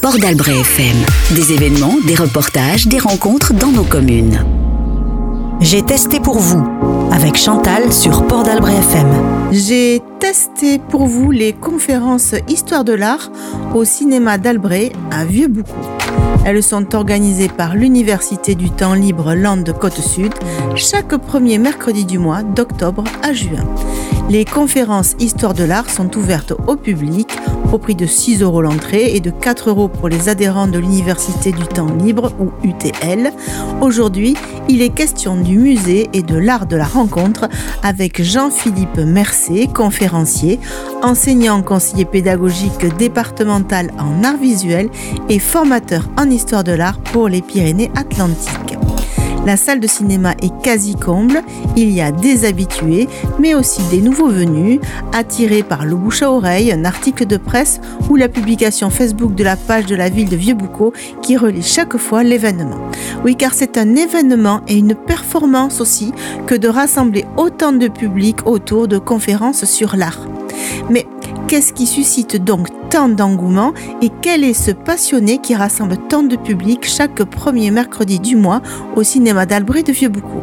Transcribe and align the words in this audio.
Port 0.00 0.18
d'Albret 0.18 0.60
FM. 0.60 0.96
Des 1.34 1.52
événements, 1.52 1.96
des 2.06 2.14
reportages, 2.14 2.86
des 2.86 2.98
rencontres 2.98 3.52
dans 3.52 3.70
nos 3.70 3.84
communes. 3.84 4.44
J'ai 5.60 5.82
testé 5.82 6.18
pour 6.18 6.38
vous 6.38 6.64
avec 7.12 7.36
Chantal 7.36 7.92
sur 7.92 8.26
Port 8.26 8.42
d'Albret 8.42 8.76
FM. 8.76 9.06
J'ai 9.52 10.00
testé 10.18 10.78
pour 10.78 11.06
vous 11.06 11.30
les 11.30 11.52
conférences 11.52 12.34
Histoire 12.48 12.84
de 12.84 12.94
l'art 12.94 13.30
au 13.74 13.84
cinéma 13.84 14.38
d'Albret 14.38 14.92
à 15.10 15.24
Vieux-Boucau. 15.24 15.72
Elles 16.44 16.62
sont 16.62 16.94
organisées 16.94 17.48
par 17.48 17.76
l'Université 17.76 18.54
du 18.54 18.70
temps 18.70 18.94
libre 18.94 19.34
Landes 19.34 19.72
Côte 19.78 20.00
Sud 20.00 20.32
chaque 20.74 21.16
premier 21.16 21.58
mercredi 21.58 22.04
du 22.04 22.18
mois 22.18 22.42
d'octobre 22.42 23.04
à 23.22 23.32
juin. 23.32 23.64
Les 24.28 24.44
conférences 24.44 25.14
Histoire 25.18 25.54
de 25.54 25.64
l'art 25.64 25.90
sont 25.90 26.16
ouvertes 26.16 26.54
au 26.66 26.76
public 26.76 27.28
au 27.72 27.78
prix 27.78 27.94
de 27.94 28.06
6 28.06 28.42
euros 28.42 28.62
l'entrée 28.62 29.14
et 29.14 29.20
de 29.20 29.30
4 29.30 29.70
euros 29.70 29.88
pour 29.88 30.08
les 30.08 30.28
adhérents 30.28 30.66
de 30.66 30.78
l'Université 30.78 31.52
du 31.52 31.64
temps 31.64 31.92
libre 31.94 32.32
ou 32.38 32.50
UTL. 32.66 33.32
Aujourd'hui, 33.80 34.36
il 34.68 34.82
est 34.82 34.90
question 34.90 35.36
du 35.36 35.58
musée 35.58 36.08
et 36.12 36.22
de 36.22 36.36
l'art 36.36 36.66
de 36.66 36.76
la 36.76 36.84
rencontre 36.84 37.48
avec 37.82 38.22
Jean-Philippe 38.22 38.98
Mercé, 38.98 39.68
conférencier, 39.72 40.60
enseignant 41.02 41.62
conseiller 41.62 42.04
pédagogique 42.04 42.86
départemental 42.98 43.90
en 43.98 44.22
art 44.22 44.36
visuel 44.36 44.88
et 45.28 45.38
formateur 45.38 46.08
en 46.18 46.28
histoire 46.30 46.64
de 46.64 46.72
l'art 46.72 47.00
pour 47.00 47.28
les 47.28 47.42
Pyrénées-Atlantiques. 47.42 48.81
La 49.44 49.56
salle 49.56 49.80
de 49.80 49.88
cinéma 49.88 50.34
est 50.40 50.52
quasi 50.62 50.94
comble, 50.94 51.42
il 51.76 51.90
y 51.90 52.00
a 52.00 52.12
des 52.12 52.44
habitués, 52.44 53.08
mais 53.40 53.54
aussi 53.54 53.82
des 53.90 54.00
nouveaux 54.00 54.28
venus, 54.28 54.78
attirés 55.12 55.64
par 55.64 55.84
le 55.84 55.96
bouche 55.96 56.22
à 56.22 56.30
oreille, 56.30 56.70
un 56.70 56.84
article 56.84 57.26
de 57.26 57.36
presse 57.36 57.80
ou 58.08 58.14
la 58.14 58.28
publication 58.28 58.88
Facebook 58.88 59.34
de 59.34 59.42
la 59.42 59.56
page 59.56 59.86
de 59.86 59.96
la 59.96 60.08
ville 60.08 60.28
de 60.28 60.36
Vieux-Boucau 60.36 60.92
qui 61.22 61.36
relie 61.36 61.62
chaque 61.62 61.96
fois 61.96 62.22
l'événement. 62.22 62.78
Oui, 63.24 63.34
car 63.34 63.52
c'est 63.52 63.78
un 63.78 63.96
événement 63.96 64.60
et 64.68 64.76
une 64.76 64.94
performance 64.94 65.80
aussi 65.80 66.12
que 66.46 66.54
de 66.54 66.68
rassembler 66.68 67.24
autant 67.36 67.72
de 67.72 67.88
public 67.88 68.46
autour 68.46 68.86
de 68.86 68.98
conférences 68.98 69.64
sur 69.64 69.96
l'art. 69.96 70.28
Mais 70.88 71.06
qu'est-ce 71.48 71.72
qui 71.72 71.86
suscite 71.86 72.42
donc 72.42 72.68
tant 72.92 73.08
d'engouement 73.08 73.72
et 74.02 74.10
quel 74.20 74.44
est 74.44 74.52
ce 74.52 74.70
passionné 74.70 75.38
qui 75.38 75.54
rassemble 75.54 75.96
tant 76.10 76.22
de 76.22 76.36
public 76.36 76.80
chaque 76.86 77.24
premier 77.24 77.70
mercredi 77.70 78.20
du 78.20 78.36
mois 78.36 78.60
au 78.96 79.02
cinéma 79.02 79.46
d'Albret 79.46 79.82
de 79.82 79.92
Vieux-Boucau 79.92 80.42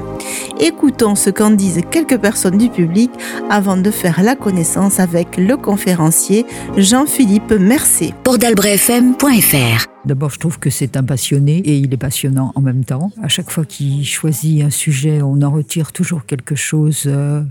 Écoutons 0.60 1.14
ce 1.14 1.30
qu'en 1.30 1.52
disent 1.52 1.82
quelques 1.92 2.18
personnes 2.18 2.58
du 2.58 2.70
public 2.70 3.12
avant 3.52 3.78
de 3.78 3.92
faire 3.92 4.24
la 4.24 4.36
connaissance 4.36 5.00
avec 5.00 5.38
le 5.38 5.58
conférencier 5.58 6.44
Jean-Philippe 6.76 7.52
Mercé. 7.52 8.16
Portdalbretfm.fr 8.24 9.86
D'abord, 10.06 10.32
je 10.32 10.40
trouve 10.40 10.58
que 10.58 10.72
c'est 10.72 10.98
un 10.98 11.04
passionné 11.04 11.58
et 11.58 11.76
il 11.76 11.94
est 11.94 11.98
passionnant 11.98 12.52
en 12.56 12.62
même 12.62 12.84
temps. 12.84 13.12
À 13.22 13.28
chaque 13.28 13.52
fois 13.52 13.64
qu'il 13.64 14.04
choisit 14.06 14.64
un 14.64 14.72
sujet, 14.72 15.22
on 15.22 15.42
en 15.44 15.52
retire 15.52 15.92
toujours 15.92 16.26
quelque 16.26 16.56
chose 16.56 17.04
euh, 17.06 17.44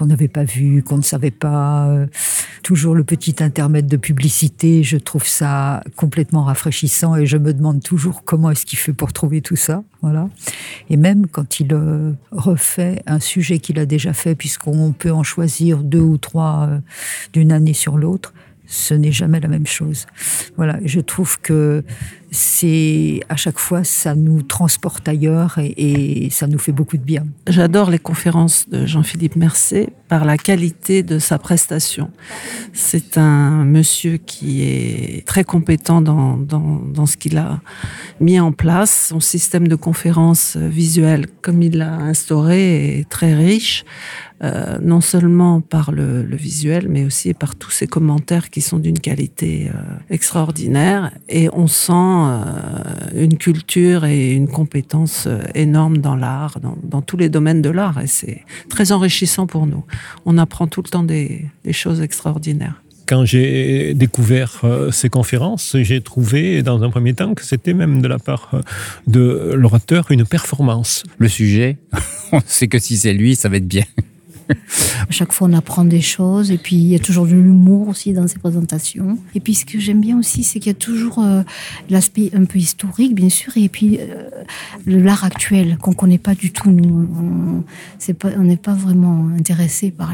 qu'on 0.00 0.06
n'avait 0.06 0.28
pas 0.28 0.44
vu, 0.44 0.82
qu'on 0.82 0.96
ne 0.96 1.02
savait 1.02 1.30
pas. 1.30 1.86
Euh, 1.88 2.06
toujours 2.62 2.94
le 2.94 3.04
petit 3.04 3.36
intermède 3.40 3.86
de 3.86 3.98
publicité, 3.98 4.82
je 4.82 4.96
trouve 4.96 5.26
ça 5.26 5.82
complètement 5.94 6.44
rafraîchissant 6.44 7.16
et 7.16 7.26
je 7.26 7.36
me 7.36 7.52
demande 7.52 7.82
toujours 7.82 8.24
comment 8.24 8.50
est-ce 8.50 8.64
qu'il 8.64 8.78
fait 8.78 8.94
pour 8.94 9.12
trouver 9.12 9.42
tout 9.42 9.56
ça. 9.56 9.82
Voilà. 10.00 10.30
Et 10.88 10.96
même 10.96 11.26
quand 11.26 11.60
il 11.60 11.74
euh, 11.74 12.12
refait 12.30 13.02
un 13.06 13.20
sujet 13.20 13.58
qu'il 13.58 13.78
a 13.78 13.84
déjà 13.84 14.14
fait, 14.14 14.34
puisqu'on 14.34 14.92
peut 14.92 15.12
en 15.12 15.22
choisir 15.22 15.84
deux 15.84 16.00
ou 16.00 16.16
trois 16.16 16.66
euh, 16.70 16.78
d'une 17.34 17.52
année 17.52 17.74
sur 17.74 17.98
l'autre, 17.98 18.32
ce 18.64 18.94
n'est 18.94 19.12
jamais 19.12 19.40
la 19.40 19.48
même 19.48 19.66
chose. 19.66 20.06
Voilà, 20.56 20.78
je 20.82 21.00
trouve 21.00 21.38
que 21.40 21.84
c'est 22.30 23.20
à 23.28 23.36
chaque 23.36 23.58
fois 23.58 23.82
ça 23.82 24.14
nous 24.14 24.42
transporte 24.42 25.08
ailleurs 25.08 25.58
et, 25.58 26.28
ça 26.30 26.46
nous 26.46 26.58
fait 26.58 26.72
beaucoup 26.72 26.96
de 26.96 27.02
bien. 27.02 27.26
J'adore 27.48 27.90
les 27.90 27.98
conférences 27.98 28.68
de 28.68 28.86
Jean-Philippe 28.86 29.36
Mercé 29.36 29.88
par 30.08 30.24
la 30.24 30.36
qualité 30.36 31.02
de 31.02 31.18
sa 31.18 31.38
prestation. 31.38 32.10
C'est 32.72 33.18
un 33.18 33.64
monsieur 33.64 34.16
qui 34.16 34.62
est 34.62 35.26
très 35.26 35.44
compétent 35.44 36.00
dans, 36.00 36.36
dans, 36.36 36.80
dans 36.86 37.06
ce 37.06 37.16
qu'il 37.16 37.36
a 37.36 37.60
mis 38.20 38.38
en 38.38 38.52
place. 38.52 39.08
Son 39.08 39.20
système 39.20 39.66
de 39.68 39.76
conférences 39.76 40.56
visuelles, 40.56 41.26
comme 41.42 41.62
il 41.62 41.78
l'a 41.78 41.94
instauré, 41.94 43.00
est 43.00 43.08
très 43.08 43.34
riche. 43.34 43.84
Euh, 44.42 44.78
non 44.80 45.02
seulement 45.02 45.60
par 45.60 45.92
le, 45.92 46.22
le, 46.22 46.34
visuel, 46.34 46.88
mais 46.88 47.04
aussi 47.04 47.34
par 47.34 47.56
tous 47.56 47.70
ses 47.70 47.86
commentaires 47.86 48.48
qui 48.48 48.62
sont 48.62 48.78
d'une 48.78 48.98
qualité 48.98 49.68
euh, 49.68 49.78
extraordinaire. 50.08 51.12
Et 51.28 51.50
on 51.52 51.66
sent 51.66 51.92
euh, 52.28 52.44
une 53.14 53.36
culture 53.38 54.04
et 54.04 54.32
une 54.32 54.48
compétence 54.48 55.24
euh, 55.26 55.40
énorme 55.54 55.98
dans 55.98 56.16
l'art, 56.16 56.60
dans, 56.60 56.76
dans, 56.82 57.02
tous 57.02 57.16
les 57.16 57.28
domaines 57.28 57.62
de 57.62 57.70
l'art. 57.70 58.00
Et 58.00 58.06
c'est 58.06 58.44
très 58.68 58.92
enrichissant 58.92 59.46
pour 59.46 59.66
nous. 59.66 59.84
On 60.26 60.38
apprend 60.38 60.66
tout 60.66 60.82
le 60.82 60.88
temps 60.88 61.02
des, 61.02 61.46
des 61.64 61.72
choses 61.72 62.00
extraordinaires 62.00 62.82
quand 63.10 63.24
j'ai 63.24 63.92
découvert 63.94 64.60
euh, 64.62 64.92
ces 64.92 65.08
conférences, 65.08 65.76
j'ai 65.80 66.00
trouvé 66.00 66.62
dans 66.62 66.84
un 66.84 66.90
premier 66.90 67.12
temps 67.12 67.34
que 67.34 67.44
c'était 67.44 67.74
même 67.74 68.00
de 68.00 68.06
la 68.06 68.20
part 68.20 68.52
de 69.08 69.52
l'orateur 69.56 70.12
une 70.12 70.24
performance. 70.24 71.02
Le 71.18 71.26
sujet, 71.26 71.78
on 72.32 72.40
sait 72.46 72.68
que 72.68 72.78
si 72.78 72.96
c'est 72.96 73.12
lui, 73.12 73.34
ça 73.34 73.48
va 73.48 73.56
être 73.56 73.66
bien. 73.66 73.82
À 74.50 75.12
chaque 75.12 75.32
fois, 75.32 75.48
on 75.48 75.52
apprend 75.52 75.84
des 75.84 76.00
choses. 76.00 76.50
Et 76.50 76.58
puis, 76.58 76.76
il 76.76 76.88
y 76.88 76.94
a 76.94 76.98
toujours 76.98 77.26
de 77.26 77.32
l'humour 77.32 77.88
aussi 77.88 78.12
dans 78.12 78.26
ces 78.28 78.38
présentations. 78.38 79.18
Et 79.34 79.40
puis, 79.40 79.54
ce 79.54 79.64
que 79.64 79.78
j'aime 79.78 80.00
bien 80.00 80.18
aussi, 80.18 80.44
c'est 80.44 80.60
qu'il 80.60 80.70
y 80.70 80.74
a 80.74 80.78
toujours 80.78 81.18
euh, 81.18 81.42
l'aspect 81.88 82.30
un 82.34 82.44
peu 82.44 82.58
historique, 82.58 83.14
bien 83.14 83.28
sûr, 83.28 83.56
et 83.56 83.68
puis 83.68 83.98
euh, 84.00 84.28
l'art 84.86 85.24
actuel 85.24 85.78
qu'on 85.78 85.92
connaît 85.92 86.18
pas 86.18 86.34
du 86.34 86.52
tout. 86.52 86.70
Nous, 86.70 87.08
on 88.36 88.42
n'est 88.42 88.56
pas, 88.56 88.74
vraiment 88.74 89.28
intéressé 89.36 89.90
par 89.90 90.12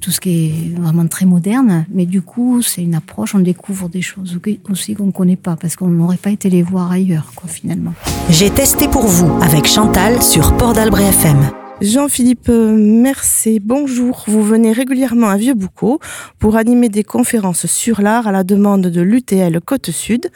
tout 0.00 0.10
ce 0.10 0.20
qui 0.20 0.46
est 0.46 0.80
vraiment 0.80 1.06
très 1.06 1.26
moderne. 1.26 1.84
Mais 1.92 2.06
du 2.06 2.22
coup, 2.22 2.62
c'est 2.62 2.82
une 2.82 2.94
approche, 2.94 3.34
on 3.34 3.40
découvre 3.40 3.88
des 3.88 4.02
choses 4.02 4.38
aussi 4.70 4.94
qu'on 4.94 5.06
ne 5.06 5.12
connaît 5.12 5.36
pas, 5.36 5.56
parce 5.56 5.76
qu'on 5.76 5.88
n'aurait 5.88 6.16
pas 6.16 6.30
été 6.30 6.50
les 6.50 6.62
voir 6.62 6.90
ailleurs, 6.90 7.32
finalement. 7.46 7.92
J'ai 8.30 8.50
testé 8.50 8.88
pour 8.88 9.06
vous 9.06 9.42
avec 9.42 9.66
Chantal 9.66 10.22
sur 10.22 10.56
Port 10.56 10.72
d'Albret 10.72 11.08
FM. 11.08 11.67
Jean-Philippe 11.80 12.48
Mercé, 12.48 13.60
bonjour. 13.62 14.24
Vous 14.26 14.42
venez 14.42 14.72
régulièrement 14.72 15.28
à 15.28 15.36
Vieux-Boucau 15.36 16.00
pour 16.40 16.56
animer 16.56 16.88
des 16.88 17.04
conférences 17.04 17.66
sur 17.66 18.00
l'art 18.00 18.26
à 18.26 18.32
la 18.32 18.42
demande 18.42 18.88
de 18.88 19.00
l'UTL 19.00 19.60
Côte-Sud. 19.60 20.28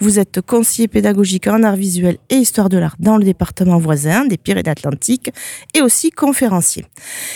Vous 0.00 0.18
êtes 0.18 0.42
conseiller 0.42 0.88
pédagogique 0.88 1.46
en 1.46 1.62
art 1.62 1.76
visuel 1.76 2.18
et 2.28 2.34
histoire 2.34 2.68
de 2.68 2.76
l'art 2.76 2.96
dans 2.98 3.16
le 3.16 3.24
département 3.24 3.78
voisin 3.78 4.26
des 4.26 4.36
Pyrénées-Atlantiques 4.36 5.30
et 5.74 5.80
aussi 5.80 6.10
conférencier. 6.10 6.84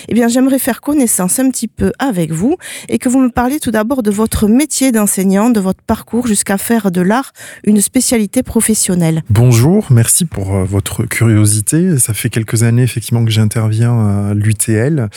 Eh 0.08 0.14
bien, 0.14 0.28
j'aimerais 0.28 0.58
faire 0.58 0.82
connaissance 0.82 1.38
un 1.38 1.48
petit 1.48 1.68
peu 1.68 1.90
avec 1.98 2.32
vous 2.32 2.56
et 2.90 2.98
que 2.98 3.08
vous 3.08 3.20
me 3.20 3.30
parliez 3.30 3.60
tout 3.60 3.70
d'abord 3.70 4.02
de 4.02 4.10
votre 4.10 4.46
métier 4.46 4.92
d'enseignant, 4.92 5.48
de 5.48 5.60
votre 5.60 5.82
parcours 5.82 6.26
jusqu'à 6.26 6.58
faire 6.58 6.90
de 6.90 7.00
l'art 7.00 7.32
une 7.64 7.80
spécialité 7.80 8.42
professionnelle. 8.42 9.22
Bonjour, 9.30 9.86
merci 9.88 10.26
pour 10.26 10.54
euh, 10.54 10.64
votre 10.64 11.04
curiosité. 11.04 11.98
Ça 11.98 12.12
fait 12.12 12.28
quelques 12.28 12.62
années 12.62 12.82
effectivement 12.82 13.24
que 13.24 13.30
j'ai 13.30 13.40
intervient 13.54 14.28
à 14.30 14.34
l'UTL. 14.34 15.08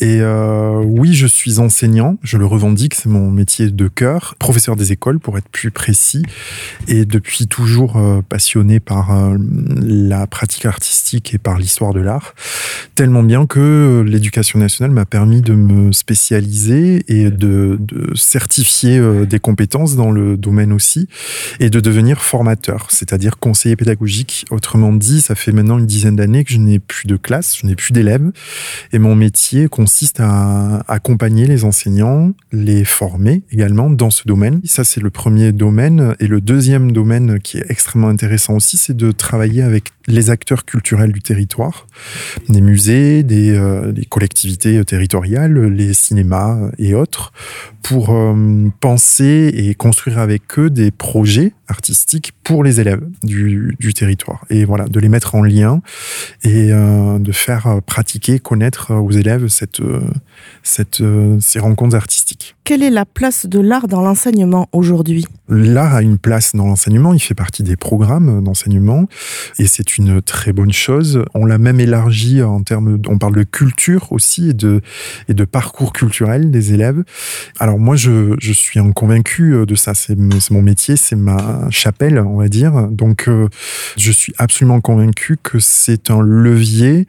Et 0.00 0.20
euh, 0.20 0.80
oui, 0.84 1.12
je 1.12 1.26
suis 1.26 1.58
enseignant, 1.58 2.18
je 2.22 2.38
le 2.38 2.46
revendique, 2.46 2.94
c'est 2.94 3.08
mon 3.08 3.30
métier 3.30 3.68
de 3.68 3.88
cœur, 3.88 4.36
professeur 4.38 4.76
des 4.76 4.92
écoles 4.92 5.18
pour 5.18 5.36
être 5.36 5.48
plus 5.48 5.72
précis, 5.72 6.22
et 6.86 7.04
depuis 7.04 7.48
toujours 7.48 7.96
euh, 7.96 8.22
passionné 8.26 8.78
par 8.78 9.10
euh, 9.10 9.36
la 9.76 10.28
pratique 10.28 10.66
artistique 10.66 11.34
et 11.34 11.38
par 11.38 11.58
l'histoire 11.58 11.92
de 11.92 12.00
l'art, 12.00 12.34
tellement 12.94 13.24
bien 13.24 13.46
que 13.46 14.04
l'éducation 14.06 14.60
nationale 14.60 14.92
m'a 14.92 15.04
permis 15.04 15.42
de 15.42 15.54
me 15.54 15.90
spécialiser 15.90 17.04
et 17.08 17.30
de, 17.30 17.76
de 17.80 18.14
certifier 18.14 19.00
des 19.26 19.40
compétences 19.40 19.96
dans 19.96 20.12
le 20.12 20.36
domaine 20.36 20.72
aussi, 20.72 21.08
et 21.58 21.70
de 21.70 21.80
devenir 21.80 22.22
formateur, 22.22 22.86
c'est-à-dire 22.90 23.38
conseiller 23.38 23.74
pédagogique. 23.74 24.44
Autrement 24.50 24.92
dit, 24.92 25.20
ça 25.20 25.34
fait 25.34 25.52
maintenant 25.52 25.78
une 25.78 25.86
dizaine 25.86 26.16
d'années 26.16 26.44
que 26.44 26.52
je 26.52 26.58
n'ai 26.58 26.78
plus 26.78 27.08
de 27.08 27.16
classe, 27.16 27.58
je 27.58 27.66
n'ai 27.66 27.74
plus 27.80 27.92
d'élèves. 27.92 28.30
Et 28.92 28.98
mon 28.98 29.14
métier 29.14 29.68
consiste 29.68 30.20
à 30.20 30.82
accompagner 30.86 31.46
les 31.46 31.64
enseignants, 31.64 32.32
les 32.52 32.84
former 32.84 33.42
également 33.50 33.90
dans 33.90 34.10
ce 34.10 34.22
domaine. 34.26 34.60
Ça, 34.64 34.84
c'est 34.84 35.00
le 35.00 35.10
premier 35.10 35.52
domaine. 35.52 36.14
Et 36.20 36.26
le 36.26 36.40
deuxième 36.40 36.92
domaine 36.92 37.40
qui 37.40 37.58
est 37.58 37.66
extrêmement 37.68 38.08
intéressant 38.08 38.54
aussi, 38.54 38.76
c'est 38.76 38.96
de 38.96 39.10
travailler 39.10 39.62
avec 39.62 39.92
les 40.06 40.30
acteurs 40.30 40.64
culturels 40.64 41.12
du 41.12 41.20
territoire, 41.20 41.86
des 42.48 42.60
musées, 42.60 43.22
des, 43.22 43.56
euh, 43.56 43.92
collectivités 44.08 44.84
territoriales, 44.84 45.66
les 45.66 45.94
cinémas 45.94 46.70
et 46.78 46.94
autres, 46.94 47.32
pour 47.82 48.10
euh, 48.10 48.68
penser 48.80 49.52
et 49.54 49.74
construire 49.74 50.18
avec 50.18 50.58
eux 50.58 50.68
des 50.68 50.90
projets 50.90 51.52
artistiques 51.68 52.32
pour 52.44 52.64
les 52.64 52.80
élèves 52.80 53.02
du, 53.22 53.76
du 53.78 53.94
territoire. 53.94 54.44
Et 54.50 54.64
voilà, 54.64 54.86
de 54.86 55.00
les 55.00 55.08
mettre 55.08 55.34
en 55.34 55.42
lien 55.42 55.80
et 56.42 56.72
euh, 56.72 57.18
de 57.18 57.32
faire 57.32 57.68
pouvoir 57.70 57.82
pratiquer, 57.82 58.38
connaître 58.38 58.94
aux 58.94 59.10
élèves 59.10 59.48
cette, 59.48 59.80
cette, 60.62 61.02
ces 61.40 61.58
rencontres 61.58 61.96
artistiques. 61.96 62.56
Quelle 62.64 62.82
est 62.82 62.90
la 62.90 63.04
place 63.04 63.46
de 63.46 63.58
l'art 63.58 63.88
dans 63.88 64.00
l'enseignement 64.00 64.68
aujourd'hui? 64.72 65.26
L'art 65.48 65.94
a 65.94 66.02
une 66.02 66.18
place 66.18 66.54
dans 66.54 66.66
l'enseignement, 66.66 67.12
il 67.12 67.20
fait 67.20 67.34
partie 67.34 67.64
des 67.64 67.74
programmes 67.76 68.44
d'enseignement 68.44 69.08
et 69.58 69.66
c'est 69.66 69.98
une 69.98 70.22
très 70.22 70.52
bonne 70.52 70.72
chose. 70.72 71.24
On 71.34 71.46
l'a 71.46 71.58
même 71.58 71.80
élargi 71.80 72.42
en 72.42 72.62
termes, 72.62 73.00
on 73.08 73.18
parle 73.18 73.34
de 73.34 73.42
culture 73.42 74.12
aussi 74.12 74.50
et 74.50 74.52
de, 74.52 74.82
et 75.28 75.34
de 75.34 75.44
parcours 75.44 75.92
culturel 75.92 76.52
des 76.52 76.72
élèves. 76.72 77.02
Alors 77.58 77.78
moi, 77.78 77.96
je, 77.96 78.36
je 78.38 78.52
suis 78.52 78.78
un 78.78 78.92
convaincu 78.92 79.66
de 79.66 79.74
ça, 79.74 79.94
c'est 79.94 80.16
mon 80.16 80.62
métier, 80.62 80.96
c'est 80.96 81.16
ma 81.16 81.68
chapelle, 81.70 82.20
on 82.20 82.36
va 82.36 82.48
dire. 82.48 82.86
Donc 82.88 83.26
euh, 83.26 83.48
je 83.96 84.12
suis 84.12 84.32
absolument 84.38 84.80
convaincu 84.80 85.36
que 85.42 85.58
c'est 85.58 86.10
un 86.10 86.20
levier 86.22 87.08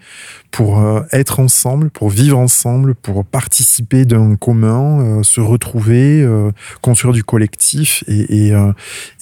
pour 0.52 0.80
euh, 0.80 1.02
être 1.12 1.40
ensemble, 1.40 1.90
pour 1.90 2.10
vivre 2.10 2.38
ensemble, 2.38 2.94
pour 2.96 3.26
participer 3.26 4.06
d'un 4.06 4.36
commun, 4.36 5.20
euh, 5.20 5.24
se 5.24 5.42
retrouver, 5.42 6.28
construire 6.82 7.14
du 7.14 7.24
collectif 7.24 8.04
et, 8.08 8.48
et, 8.48 8.54
euh, 8.54 8.74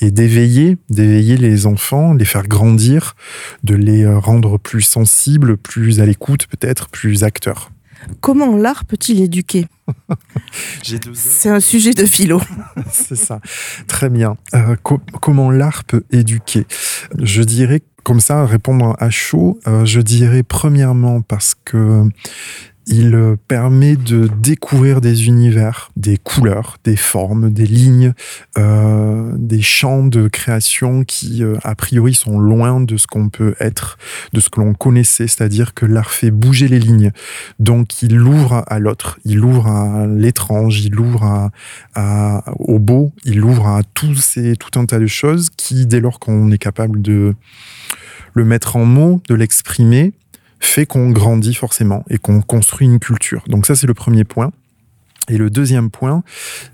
et 0.02 0.12
d'éveiller, 0.12 0.78
d'éveiller 0.90 1.38
les 1.38 1.66
enfants, 1.66 2.14
les 2.14 2.26
faire 2.26 2.48
grandir, 2.48 3.16
de 3.64 3.76
les 3.76 4.04
euh, 4.04 4.18
rendre 4.18 4.58
plus 4.58 4.82
sensibles, 4.82 5.58
plus 5.58 6.00
à 6.00 6.06
l'écoute 6.06 6.48
peut-être, 6.48 6.90
plus 6.90 7.24
acteurs. 7.24 7.72
Comment 8.22 8.56
l'art 8.56 8.86
peut-il 8.86 9.22
éduquer 9.22 9.68
C'est 11.14 11.50
un 11.50 11.60
sujet 11.60 11.94
de 11.94 12.06
philo. 12.06 12.42
C'est 12.92 13.18
ça. 13.18 13.42
Très 13.88 14.10
bien. 14.10 14.38
Euh, 14.54 14.76
co 14.82 15.00
comment 15.22 15.52
l'art 15.52 15.84
peut 15.84 16.04
éduquer? 16.12 16.66
Je 17.18 17.44
dirais, 17.44 17.82
comme 18.10 18.20
ça, 18.20 18.44
répondre 18.44 18.96
à 18.98 19.12
chaud, 19.12 19.60
euh, 19.68 19.86
je 19.86 20.02
dirais 20.02 20.42
premièrement 20.42 21.22
parce 21.22 21.54
que 21.54 22.06
il 22.92 23.14
euh, 23.14 23.36
permet 23.48 23.96
de 23.96 24.28
découvrir 24.42 25.00
des 25.00 25.28
univers, 25.28 25.92
des 25.96 26.18
couleurs, 26.18 26.78
des 26.84 26.96
formes, 26.96 27.52
des 27.52 27.68
lignes, 27.68 28.14
euh, 28.58 29.32
des 29.38 29.62
champs 29.62 30.04
de 30.04 30.28
création 30.28 31.04
qui, 31.04 31.44
euh, 31.44 31.56
a 31.64 31.76
priori, 31.76 32.16
sont 32.16 32.40
loin 32.40 32.82
de 32.82 32.98
ce 32.98 33.06
qu'on 33.06 33.30
peut 33.30 33.54
être, 33.60 34.00
de 34.34 34.40
ce 34.40 34.50
que 34.50 34.60
l'on 34.60 34.74
connaissait, 34.74 35.28
c'est-à-dire 35.28 35.76
que 35.76 35.86
l'art 35.86 36.10
fait 36.10 36.32
bouger 36.32 36.68
les 36.68 36.80
lignes. 36.80 37.12
Donc, 37.60 38.02
il 38.02 38.20
ouvre 38.22 38.64
à 38.66 38.80
l'autre, 38.80 39.20
il 39.24 39.46
ouvre 39.46 39.68
à 39.68 40.08
l'étrange, 40.08 40.82
il 40.82 41.00
ouvre 41.00 41.24
à, 41.24 41.52
à, 41.94 42.44
au 42.58 42.80
beau, 42.80 43.12
il 43.24 43.44
ouvre 43.44 43.68
à 43.68 43.84
tous 43.94 44.16
ces, 44.16 44.56
tout 44.56 44.80
un 44.80 44.86
tas 44.86 45.00
de 45.00 45.08
choses 45.08 45.52
qui, 45.56 45.86
dès 45.86 46.00
lors 46.00 46.20
qu'on 46.20 46.52
est 46.52 46.58
capable 46.58 47.04
de 47.04 47.36
le 48.34 48.46
mettre 48.46 48.76
en 48.76 48.86
mots, 48.86 49.22
de 49.28 49.36
l'exprimer, 49.36 50.14
fait 50.60 50.86
qu'on 50.86 51.10
grandit 51.12 51.54
forcément 51.54 52.04
et 52.10 52.18
qu'on 52.18 52.42
construit 52.42 52.88
une 52.88 53.00
culture. 53.00 53.44
Donc 53.48 53.66
ça, 53.66 53.76
c'est 53.76 53.88
le 53.88 53.94
premier 53.94 54.24
point. 54.24 54.52
Et 55.30 55.38
le 55.38 55.50
deuxième 55.50 55.92
point, 55.92 56.24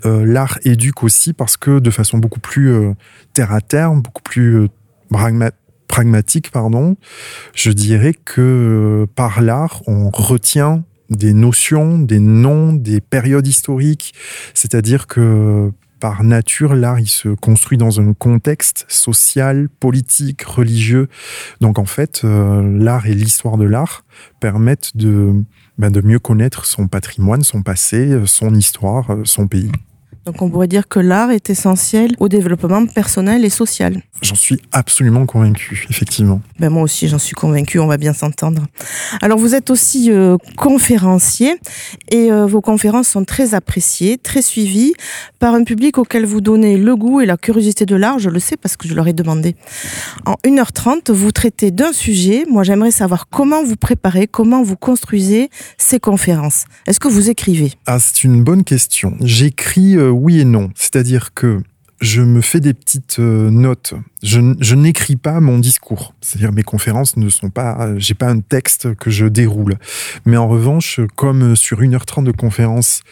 euh, 0.05 0.25
l'art 0.25 0.59
éduque 0.63 1.03
aussi 1.03 1.33
parce 1.33 1.57
que 1.57 1.79
de 1.79 1.89
façon 1.89 2.17
beaucoup 2.17 2.39
plus 2.39 2.71
euh, 2.71 2.93
terre 3.33 3.51
à 3.51 3.59
terre, 3.59 3.91
beaucoup 3.93 4.21
plus 4.23 4.69
euh, 5.11 5.49
pragmatique, 5.87 6.51
pardon, 6.51 6.95
je 7.53 7.71
dirais 7.71 8.13
que 8.13 9.05
par 9.15 9.41
l'art, 9.41 9.81
on 9.87 10.09
retient 10.09 10.83
des 11.09 11.33
notions, 11.33 11.99
des 11.99 12.19
noms, 12.19 12.73
des 12.73 13.01
périodes 13.01 13.45
historiques. 13.45 14.13
C'est-à-dire 14.53 15.05
que 15.07 15.71
par 15.99 16.23
nature, 16.23 16.75
l'art, 16.75 16.99
il 16.99 17.07
se 17.07 17.29
construit 17.29 17.77
dans 17.77 17.99
un 17.99 18.13
contexte 18.13 18.85
social, 18.87 19.69
politique, 19.69 20.43
religieux. 20.43 21.07
Donc 21.61 21.79
en 21.79 21.85
fait, 21.85 22.21
euh, 22.23 22.61
l'art 22.79 23.07
et 23.07 23.13
l'histoire 23.13 23.57
de 23.57 23.65
l'art 23.65 24.05
permettent 24.39 24.95
de, 24.95 25.33
ben, 25.77 25.91
de 25.91 26.01
mieux 26.01 26.19
connaître 26.19 26.65
son 26.65 26.87
patrimoine, 26.87 27.43
son 27.43 27.61
passé, 27.61 28.21
son 28.25 28.53
histoire, 28.53 29.17
son 29.23 29.47
pays. 29.47 29.71
Donc 30.25 30.41
on 30.41 30.49
pourrait 30.49 30.67
dire 30.67 30.87
que 30.87 30.99
l'art 30.99 31.31
est 31.31 31.49
essentiel 31.49 32.15
au 32.19 32.27
développement 32.27 32.85
personnel 32.87 33.45
et 33.45 33.49
social. 33.49 34.01
J'en 34.21 34.35
suis 34.35 34.59
absolument 34.71 35.25
convaincu, 35.25 35.85
effectivement. 35.89 36.41
Ben 36.59 36.69
moi 36.69 36.81
aussi, 36.81 37.07
j'en 37.07 37.19
suis 37.19 37.35
convaincu, 37.35 37.79
on 37.79 37.85
va 37.85 37.97
bien 37.97 38.13
s'entendre. 38.13 38.65
Alors 39.21 39.37
vous 39.37 39.53
êtes 39.53 39.69
aussi 39.69 40.11
euh, 40.11 40.37
conférencier 40.57 41.55
et 42.09 42.31
euh, 42.31 42.47
vos 42.47 42.61
conférences 42.61 43.09
sont 43.09 43.23
très 43.23 43.53
appréciées, 43.53 44.17
très 44.17 44.41
suivies 44.41 44.93
par 45.39 45.53
un 45.53 45.63
public 45.63 45.97
auquel 45.97 46.25
vous 46.25 46.41
donnez 46.41 46.77
le 46.77 46.95
goût 46.95 47.21
et 47.21 47.25
la 47.25 47.37
curiosité 47.37 47.85
de 47.85 47.95
l'art, 47.95 48.17
je 48.17 48.29
le 48.29 48.39
sais 48.39 48.57
parce 48.57 48.77
que 48.77 48.87
je 48.87 48.95
leur 48.95 49.07
ai 49.07 49.13
demandé. 49.13 49.55
En 50.25 50.35
1h30, 50.43 51.11
vous 51.11 51.31
traitez 51.31 51.71
d'un 51.71 51.93
sujet. 51.93 52.45
Moi, 52.49 52.63
j'aimerais 52.63 52.91
savoir 52.91 53.27
comment 53.29 53.63
vous 53.63 53.75
préparez, 53.75 54.27
comment 54.27 54.63
vous 54.63 54.77
construisez 54.77 55.49
ces 55.77 55.99
conférences. 55.99 56.65
Est-ce 56.87 56.99
que 56.99 57.07
vous 57.07 57.29
écrivez? 57.29 57.73
Ah, 57.85 57.99
c'est 57.99 58.23
une 58.23 58.43
bonne 58.43 58.63
question. 58.63 59.15
J'écris 59.21 59.95
euh, 59.95 60.14
oui 60.15 60.39
et 60.39 60.45
non. 60.45 60.71
C'est-à-dire 60.75 61.33
que 61.33 61.61
je 62.01 62.21
me 62.21 62.41
fais 62.41 62.59
des 62.59 62.73
petites 62.73 63.19
euh, 63.19 63.49
notes. 63.49 63.93
Je, 64.25 64.75
n'écris 64.75 65.15
pas 65.15 65.39
mon 65.39 65.59
discours. 65.59 66.15
C'est-à-dire 66.19 66.51
mes 66.51 66.63
conférences 66.63 67.15
ne 67.15 67.29
sont 67.29 67.51
pas, 67.51 67.91
j'ai 67.97 68.15
pas 68.15 68.27
un 68.27 68.39
texte 68.39 68.95
que 68.95 69.11
je 69.11 69.27
déroule. 69.27 69.77
Mais 70.25 70.35
en 70.35 70.47
revanche, 70.47 70.99
comme 71.15 71.55
sur 71.55 71.81
1h30 71.81 72.23
de 72.23 72.31
conférence, 72.31 73.03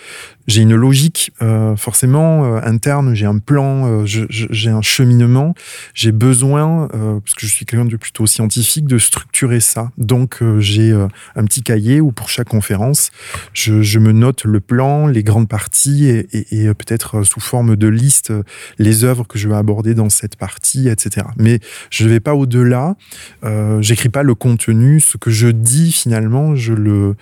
j'ai 0.47 0.61
une 0.61 0.75
logique 0.75 1.31
euh, 1.41 1.75
forcément 1.75 2.43
euh, 2.43 2.59
interne, 2.63 3.13
j'ai 3.13 3.25
un 3.25 3.37
plan, 3.37 4.03
euh, 4.03 4.05
j'ai 4.05 4.69
un 4.69 4.81
cheminement, 4.81 5.53
j'ai 5.93 6.11
besoin, 6.11 6.87
parce 6.89 7.35
que 7.35 7.45
je 7.45 7.53
suis 7.53 7.65
quelqu'un 7.65 7.85
de 7.85 7.95
plutôt 7.95 8.25
scientifique, 8.25 8.85
de 8.85 8.97
structurer 8.97 9.59
ça. 9.59 9.91
Donc 9.97 10.41
j'ai 10.59 10.91
un 10.91 11.45
petit 11.45 11.61
cahier 11.61 12.01
où 12.01 12.11
pour 12.11 12.29
chaque 12.29 12.49
conférence, 12.49 13.11
je, 13.53 13.99
me 13.99 14.11
note 14.11 14.45
le 14.45 14.59
plan, 14.59 15.07
les 15.07 15.23
grandes 15.23 15.47
parties 15.47 16.07
et 16.09 16.73
peut-être 16.73 17.23
sous 17.23 17.39
forme 17.39 17.75
de 17.75 17.87
liste 17.87 18.33
les 18.79 19.03
œuvres 19.03 19.25
que 19.25 19.37
je 19.37 19.47
vais 19.47 19.55
aborder 19.55 19.93
dans 19.93 20.09
cette 20.09 20.35
partie, 20.35 20.89
etc. 20.89 21.02
Mais 21.37 21.59
je 21.89 22.05
ne 22.05 22.09
vais 22.09 22.19
pas 22.19 22.35
au-delà, 22.35 22.95
j'écris 23.79 24.09
pas 24.09 24.23
le 24.23 24.35
contenu, 24.35 24.99
ce 24.99 25.17
que 25.17 25.31
je 25.31 25.47
dis 25.47 25.91
finalement, 25.91 26.55
je 26.55 26.73
le, 26.73 27.15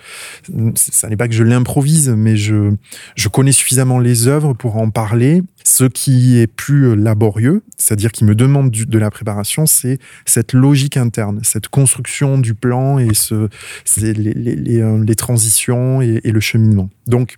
ça 0.74 1.08
n'est 1.08 1.16
pas 1.16 1.28
que 1.28 1.34
je 1.34 1.44
l'improvise, 1.44 2.10
mais 2.10 2.36
je 2.36 2.72
je 3.16 3.28
connais 3.28 3.52
suffisamment 3.52 3.98
les 3.98 4.28
œuvres 4.28 4.52
pour 4.54 4.76
en 4.76 4.90
parler. 4.90 5.42
Ce 5.64 5.84
qui 5.84 6.38
est 6.38 6.48
plus 6.48 6.96
laborieux, 6.96 7.62
c'est-à-dire 7.76 8.10
qui 8.10 8.24
me 8.24 8.34
demande 8.34 8.70
de 8.70 8.98
la 8.98 9.10
préparation, 9.10 9.64
c'est 9.66 9.98
cette 10.26 10.52
logique 10.52 10.96
interne, 10.96 11.40
cette 11.44 11.68
construction 11.68 12.38
du 12.38 12.54
plan 12.54 12.98
et 12.98 13.08
euh, 13.30 13.48
les, 13.96 15.14
transitions 15.14 16.02
et, 16.02 16.20
et 16.24 16.32
le 16.32 16.40
cheminement. 16.40 16.90
Donc, 17.06 17.36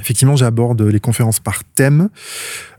Effectivement, 0.00 0.36
j'aborde 0.36 0.82
les 0.82 1.00
conférences 1.00 1.40
par 1.40 1.64
thème. 1.64 2.10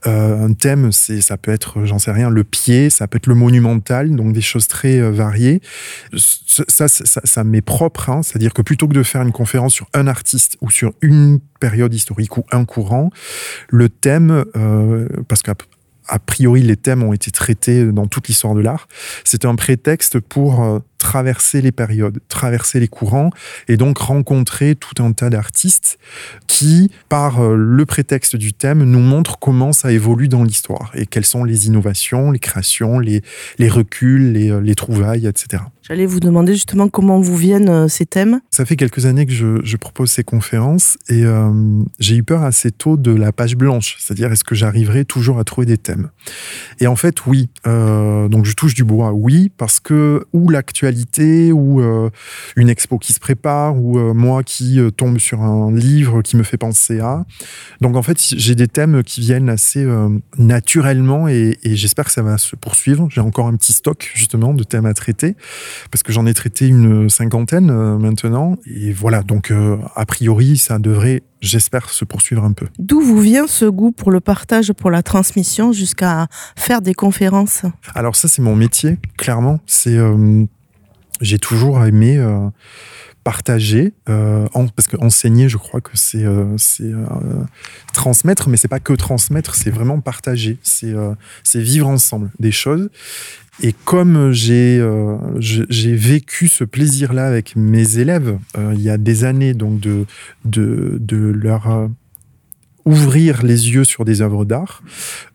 Euh, 0.05 0.45
un 0.45 0.53
thème, 0.53 0.91
c'est, 0.91 1.21
ça 1.21 1.37
peut 1.37 1.51
être, 1.51 1.83
j'en 1.85 1.97
sais 1.97 2.11
rien, 2.11 2.29
le 2.29 2.43
pied, 2.43 2.89
ça 2.89 3.07
peut 3.07 3.17
être 3.17 3.27
le 3.27 3.35
monumental, 3.35 4.15
donc 4.15 4.31
des 4.31 4.41
choses 4.41 4.67
très 4.67 4.99
euh, 4.99 5.11
variées. 5.11 5.61
Ça, 6.15 6.87
ça, 6.87 7.21
ça, 7.23 7.43
m'est 7.43 7.61
propre, 7.61 8.09
hein, 8.09 8.21
c'est-à-dire 8.21 8.53
que 8.53 8.61
plutôt 8.61 8.87
que 8.87 8.93
de 8.93 9.03
faire 9.03 9.21
une 9.23 9.31
conférence 9.31 9.73
sur 9.73 9.87
un 9.93 10.07
artiste 10.07 10.57
ou 10.61 10.69
sur 10.69 10.93
une 11.01 11.39
période 11.59 11.93
historique 11.93 12.37
ou 12.37 12.43
un 12.51 12.63
courant, 12.63 13.09
le 13.69 13.89
thème, 13.89 14.45
euh, 14.55 15.07
parce 15.27 15.41
qu'à 15.41 15.55
a 16.11 16.17
priori 16.17 16.63
les 16.63 16.75
thèmes 16.75 17.03
ont 17.03 17.13
été 17.13 17.29
traités 17.29 17.85
dans 17.85 18.07
toute 18.07 18.27
l'histoire 18.27 18.55
de 18.55 18.61
l'art, 18.61 18.87
c'est 19.23 19.45
un 19.45 19.55
prétexte 19.55 20.19
pour 20.19 20.81
traverser 20.99 21.61
les 21.61 21.71
périodes, 21.71 22.19
traverser 22.27 22.79
les 22.79 22.87
courants 22.87 23.31
et 23.67 23.77
donc 23.77 23.97
rencontrer 23.97 24.75
tout 24.75 25.03
un 25.03 25.11
tas 25.13 25.31
d'artistes 25.31 25.97
qui, 26.45 26.91
par 27.09 27.41
euh, 27.41 27.55
le 27.55 27.85
prétexte 27.85 28.35
du 28.35 28.53
thème, 28.53 28.83
nous 28.83 28.99
montrent 28.99 29.39
comment 29.39 29.73
ça 29.73 29.91
évolue 29.91 30.27
dans 30.27 30.43
l'histoire 30.43 30.91
et 30.93 31.07
quelles 31.07 31.25
sont 31.25 31.43
les 31.43 31.65
innovations, 31.65 32.29
les 32.29 32.39
créations, 32.39 32.99
les, 32.99 33.23
les 33.57 33.69
reculs, 33.69 34.33
les, 34.33 34.51
euh, 34.51 34.59
les 34.59 34.75
trouvailles, 34.75 35.25
etc. 35.25 35.63
J'allais 35.81 36.05
vous 36.05 36.19
demander 36.19 36.53
justement 36.53 36.87
comment 36.87 37.19
vous 37.19 37.35
viennent 37.35 37.89
ces 37.89 38.05
thèmes. 38.05 38.41
Ça 38.51 38.63
fait 38.63 38.75
quelques 38.75 39.07
années 39.07 39.25
que 39.25 39.31
je, 39.31 39.59
je 39.63 39.75
propose 39.75 40.11
ces 40.11 40.23
conférences 40.23 40.97
et 41.07 41.23
euh, 41.23 41.51
j'ai 41.99 42.15
eu 42.15 42.23
peur 42.23 42.43
assez 42.43 42.71
tôt 42.71 42.97
de 42.97 43.11
la 43.11 43.31
page 43.31 43.55
blanche, 43.55 43.95
c'est-à-dire 43.99 44.31
est-ce 44.31 44.43
que 44.43 44.55
j'arriverai 44.55 45.05
toujours 45.05 45.39
à 45.39 45.43
trouver 45.43 45.65
des 45.65 45.77
thèmes 45.77 46.09
Et 46.79 46.87
en 46.87 46.95
fait, 46.95 47.25
oui. 47.25 47.49
Euh, 47.67 48.27
donc 48.27 48.45
je 48.45 48.53
touche 48.53 48.73
du 48.73 48.83
bois, 48.83 49.13
oui, 49.13 49.51
parce 49.57 49.79
que 49.79 50.25
ou 50.33 50.49
l'actualité, 50.49 50.88
ou 51.51 51.81
euh, 51.81 52.09
une 52.55 52.69
expo 52.69 52.97
qui 52.97 53.13
se 53.13 53.19
prépare, 53.19 53.77
ou 53.77 53.97
euh, 53.97 54.13
moi 54.13 54.43
qui 54.43 54.79
euh, 54.79 54.91
tombe 54.91 55.17
sur 55.17 55.41
un 55.41 55.71
livre 55.71 56.21
qui 56.21 56.37
me 56.37 56.43
fait 56.43 56.57
penser 56.57 56.99
à. 56.99 57.25
Donc 57.81 57.95
en 57.95 58.01
fait, 58.01 58.17
j'ai 58.19 58.55
des 58.55 58.67
thèmes 58.67 59.03
qui 59.03 59.21
viennent 59.21 59.49
assez 59.49 59.85
naturellement 60.37 61.27
et, 61.27 61.57
et 61.63 61.75
j'espère 61.75 62.05
que 62.05 62.11
ça 62.11 62.21
va 62.21 62.37
se 62.37 62.55
poursuivre. 62.55 63.07
J'ai 63.11 63.21
encore 63.21 63.47
un 63.47 63.55
petit 63.55 63.73
stock 63.73 64.11
justement 64.13 64.53
de 64.53 64.63
thèmes 64.63 64.85
à 64.85 64.93
traiter 64.93 65.35
parce 65.91 66.03
que 66.03 66.11
j'en 66.11 66.25
ai 66.25 66.33
traité 66.33 66.67
une 66.67 67.09
cinquantaine 67.09 67.71
maintenant. 67.97 68.57
Et 68.65 68.91
voilà, 68.91 69.23
donc 69.23 69.51
a 69.95 70.05
priori, 70.05 70.57
ça 70.57 70.79
devrait, 70.79 71.23
j'espère, 71.41 71.89
se 71.89 72.05
poursuivre 72.05 72.43
un 72.43 72.53
peu. 72.53 72.67
D'où 72.77 73.01
vous 73.01 73.19
vient 73.19 73.47
ce 73.47 73.65
goût 73.65 73.91
pour 73.91 74.11
le 74.11 74.19
partage, 74.19 74.73
pour 74.73 74.91
la 74.91 75.03
transmission, 75.03 75.71
jusqu'à 75.71 76.27
faire 76.55 76.81
des 76.81 76.93
conférences? 76.93 77.63
Alors 77.95 78.15
ça, 78.15 78.27
c'est 78.27 78.41
mon 78.41 78.55
métier, 78.55 78.97
clairement. 79.17 79.59
C'est, 79.65 79.97
euh, 79.97 80.45
j'ai 81.21 81.39
toujours 81.39 81.83
aimé 81.85 82.19
partager, 83.23 83.93
euh, 84.09 84.47
parce 84.75 84.87
que 84.87 84.97
enseigner, 84.97 85.49
je 85.49 85.57
crois 85.57 85.81
que 85.81 85.91
c'est 85.95 86.23
euh, 86.23 86.57
c'est 86.57 86.91
transmettre, 87.93 88.49
mais 88.49 88.57
c'est 88.57 88.67
pas 88.67 88.79
que 88.79 88.93
transmettre, 88.93 89.55
c'est 89.55 89.69
vraiment 89.69 89.99
partager, 89.99 90.57
c'est 90.63 90.93
c'est 91.43 91.61
vivre 91.61 91.87
ensemble 91.87 92.31
des 92.39 92.51
choses. 92.51 92.89
Et 93.61 93.73
comme 93.73 94.31
j'ai 94.31 94.81
j'ai 95.39 95.95
vécu 95.95 96.47
ce 96.47 96.63
plaisir-là 96.63 97.27
avec 97.27 97.55
mes 97.55 97.97
élèves 97.97 98.37
il 98.57 98.81
y 98.81 98.89
a 98.89 98.97
des 98.97 99.25
années, 99.25 99.53
donc 99.53 99.79
de 99.79 100.05
de, 100.45 100.97
de 100.99 101.17
leur 101.17 101.89
ouvrir 102.85 103.43
les 103.43 103.69
yeux 103.71 103.83
sur 103.83 104.05
des 104.05 104.21
œuvres 104.21 104.45
d'art, 104.45 104.83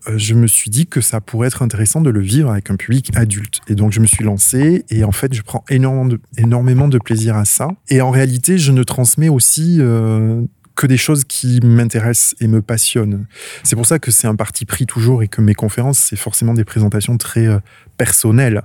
euh, 0.09 0.15
je 0.17 0.35
me 0.35 0.47
suis 0.47 0.71
dit 0.71 0.87
que 0.87 1.01
ça 1.01 1.21
pourrait 1.21 1.49
être 1.49 1.63
intéressant 1.63 2.01
de 2.01 2.11
le 2.11 2.21
vivre 2.21 2.51
avec 2.51 2.71
un 2.71 2.77
public 2.77 3.11
adulte. 3.15 3.61
Et 3.69 3.75
donc 3.75 3.93
je 3.93 4.01
me 4.01 4.07
suis 4.07 4.25
lancé 4.25 4.85
et 4.91 5.05
en 5.05 5.13
fait 5.13 5.35
je 5.35 5.43
prends 5.43 5.65
énormément 5.69 6.07
de, 6.07 6.21
énormément 6.37 6.89
de 6.89 6.99
plaisir 6.99 7.37
à 7.37 7.45
ça. 7.45 7.69
Et 7.89 8.01
en 8.01 8.11
réalité 8.11 8.59
je 8.59 8.73
ne 8.73 8.83
transmets 8.83 9.29
aussi 9.29 9.77
euh, 9.81 10.43
que 10.75 10.87
des 10.87 10.97
choses 10.97 11.25
qui 11.25 11.61
m'intéressent 11.61 12.35
et 12.41 12.49
me 12.49 12.61
passionnent. 12.61 13.27
C'est 13.63 13.77
pour 13.77 13.87
ça 13.87 13.99
que 13.99 14.11
c'est 14.11 14.27
un 14.27 14.35
parti 14.35 14.65
pris 14.65 14.87
toujours 14.87 15.23
et 15.23 15.29
que 15.29 15.41
mes 15.41 15.55
conférences, 15.55 15.99
c'est 15.99 16.17
forcément 16.17 16.55
des 16.55 16.65
présentations 16.65 17.17
très 17.17 17.47
euh, 17.47 17.59
personnelles 17.97 18.63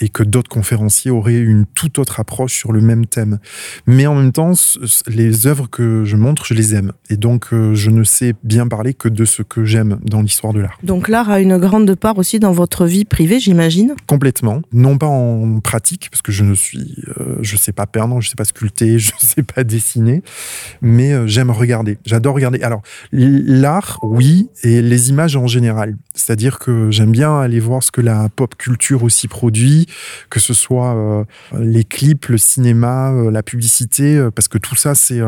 et 0.00 0.08
que 0.08 0.22
d'autres 0.22 0.48
conférenciers 0.48 1.10
auraient 1.10 1.38
une 1.38 1.66
toute 1.66 1.98
autre 1.98 2.20
approche 2.20 2.54
sur 2.54 2.72
le 2.72 2.80
même 2.80 3.06
thème. 3.06 3.38
Mais 3.86 4.06
en 4.06 4.14
même 4.14 4.32
temps, 4.32 4.52
les 5.06 5.46
œuvres 5.46 5.68
que 5.68 6.04
je 6.04 6.16
montre, 6.16 6.44
je 6.44 6.54
les 6.54 6.74
aime. 6.74 6.92
Et 7.08 7.16
donc, 7.16 7.52
euh, 7.52 7.74
je 7.74 7.90
ne 7.90 8.04
sais 8.04 8.34
bien 8.42 8.66
parler 8.66 8.94
que 8.94 9.08
de 9.08 9.24
ce 9.24 9.42
que 9.42 9.64
j'aime 9.64 9.98
dans 10.02 10.22
l'histoire 10.22 10.52
de 10.52 10.60
l'art. 10.60 10.78
Donc, 10.82 11.08
l'art 11.08 11.30
a 11.30 11.40
une 11.40 11.58
grande 11.58 11.94
part 11.94 12.18
aussi 12.18 12.40
dans 12.40 12.52
votre 12.52 12.86
vie 12.86 13.04
privée, 13.04 13.40
j'imagine? 13.40 13.94
Complètement. 14.06 14.62
Non 14.72 14.98
pas 14.98 15.06
en 15.06 15.60
pratique, 15.60 16.08
parce 16.10 16.22
que 16.22 16.32
je 16.32 16.44
ne 16.44 16.54
suis, 16.54 16.96
euh, 17.18 17.36
je 17.42 17.56
sais 17.56 17.72
pas 17.72 17.86
peindre, 17.86 18.20
je 18.20 18.28
sais 18.28 18.36
pas 18.36 18.44
sculpter, 18.44 18.98
je 18.98 19.12
sais 19.18 19.42
pas 19.42 19.64
dessiner, 19.64 20.22
mais 20.80 21.28
j'aime 21.28 21.50
regarder. 21.50 21.98
J'adore 22.04 22.34
regarder. 22.34 22.62
Alors, 22.62 22.82
l'art, 23.12 23.98
oui, 24.02 24.48
et 24.62 24.82
les 24.82 25.10
images 25.10 25.36
en 25.36 25.46
général. 25.46 25.96
C'est-à-dire 26.14 26.58
que 26.58 26.90
j'aime 26.90 27.12
bien 27.12 27.38
aller 27.38 27.60
voir 27.60 27.82
ce 27.82 27.90
que 27.90 28.00
la 28.00 28.28
pop 28.28 28.54
culture 28.56 28.69
aussi 29.02 29.28
produit, 29.28 29.86
que 30.28 30.40
ce 30.40 30.54
soit 30.54 30.94
euh, 30.94 31.24
les 31.58 31.84
clips, 31.84 32.26
le 32.26 32.38
cinéma, 32.38 33.12
euh, 33.12 33.30
la 33.30 33.42
publicité, 33.42 34.16
euh, 34.16 34.30
parce 34.30 34.48
que 34.48 34.58
tout 34.58 34.76
ça, 34.76 34.94
c'est, 34.94 35.20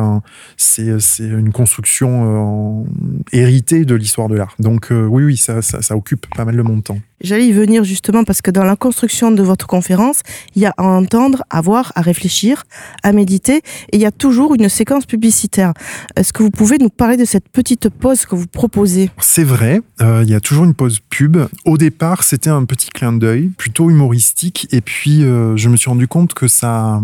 une 1.19 1.53
construction 1.53 2.87
héritée 3.33 3.85
de 3.85 3.95
l'histoire 3.95 4.29
de 4.29 4.37
l'art. 4.37 4.55
Donc, 4.59 4.89
oui, 4.91 5.25
oui, 5.25 5.37
ça, 5.37 5.63
ça, 5.63 5.83
ça 5.83 5.97
occupe 5.97 6.27
pas 6.35 6.45
mal 6.45 6.57
de 6.57 6.63
mon 6.63 6.81
temps. 6.81 6.99
J'allais 7.23 7.47
y 7.47 7.53
venir 7.53 7.85
justement 7.85 8.25
parce 8.25 8.43
que 8.43 8.51
dans 8.51 8.65
la 8.65 8.77
construction 8.77 9.31
de 9.31 9.43
votre 9.43 9.67
conférence, 9.67 10.21
il 10.57 10.63
y 10.63 10.67
a 10.67 10.75
à 10.77 10.83
entendre, 10.83 11.45
à 11.51 11.61
voir, 11.61 11.93
à 11.95 12.01
réfléchir, 12.01 12.65
à 13.03 13.13
méditer, 13.13 13.57
et 13.57 13.97
il 13.97 14.01
y 14.01 14.07
a 14.07 14.11
toujours 14.11 14.55
une 14.55 14.69
séquence 14.69 15.07
publicitaire. 15.07 15.73
Est-ce 16.17 16.33
que 16.33 16.43
vous 16.43 16.51
pouvez 16.51 16.79
nous 16.79 16.89
parler 16.89 17.17
de 17.17 17.25
cette 17.25 17.49
petite 17.49 17.89
pause 17.89 18.27
que 18.27 18.35
vous 18.35 18.47
proposez? 18.47 19.11
C'est 19.19 19.45
vrai, 19.45 19.81
euh, 20.01 20.23
il 20.25 20.31
y 20.31 20.35
a 20.35 20.41
toujours 20.41 20.65
une 20.65 20.75
pause 20.75 20.99
pub. 21.11 21.39
Au 21.65 21.79
départ, 21.79 22.25
c'était 22.25 22.51
un 22.51 22.65
petit 22.65 22.91
clin 22.91 23.13
d'œil, 23.13 23.51
plutôt 23.57 23.89
humoristique, 23.89 24.67
et 24.73 24.81
puis 24.81 25.23
euh, 25.23 25.57
je 25.57 25.69
me 25.69 25.77
suis 25.77 25.91
rendu 25.91 26.09
compte 26.09 26.35
que 26.35 26.49
ça 26.49 27.03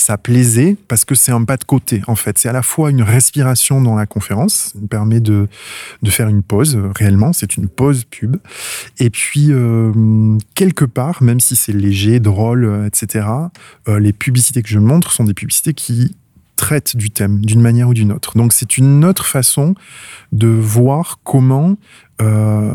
ça 0.00 0.18
plaisait 0.18 0.76
parce 0.88 1.04
que 1.04 1.14
c'est 1.14 1.32
un 1.32 1.44
pas 1.44 1.56
de 1.56 1.64
côté 1.64 2.02
en 2.06 2.14
fait. 2.14 2.38
C'est 2.38 2.48
à 2.48 2.52
la 2.52 2.62
fois 2.62 2.90
une 2.90 3.02
respiration 3.02 3.80
dans 3.80 3.94
la 3.94 4.06
conférence, 4.06 4.72
ça 4.72 4.78
me 4.80 4.86
permet 4.86 5.20
de, 5.20 5.48
de 6.02 6.10
faire 6.10 6.28
une 6.28 6.42
pause 6.42 6.78
réellement, 6.94 7.32
c'est 7.32 7.56
une 7.56 7.68
pause 7.68 8.04
pub. 8.04 8.36
Et 8.98 9.10
puis 9.10 9.48
euh, 9.50 10.38
quelque 10.54 10.84
part, 10.84 11.22
même 11.22 11.40
si 11.40 11.56
c'est 11.56 11.72
léger, 11.72 12.20
drôle, 12.20 12.86
etc., 12.86 13.26
euh, 13.88 13.98
les 13.98 14.12
publicités 14.12 14.62
que 14.62 14.68
je 14.68 14.78
montre 14.78 15.12
sont 15.12 15.24
des 15.24 15.34
publicités 15.34 15.74
qui 15.74 16.14
traitent 16.60 16.94
du 16.94 17.10
thème 17.10 17.40
d'une 17.40 17.62
manière 17.62 17.88
ou 17.88 17.94
d'une 17.94 18.12
autre. 18.12 18.36
Donc 18.36 18.52
c'est 18.52 18.76
une 18.76 19.02
autre 19.06 19.24
façon 19.24 19.74
de 20.30 20.46
voir 20.46 21.18
comment 21.24 21.78
euh, 22.20 22.70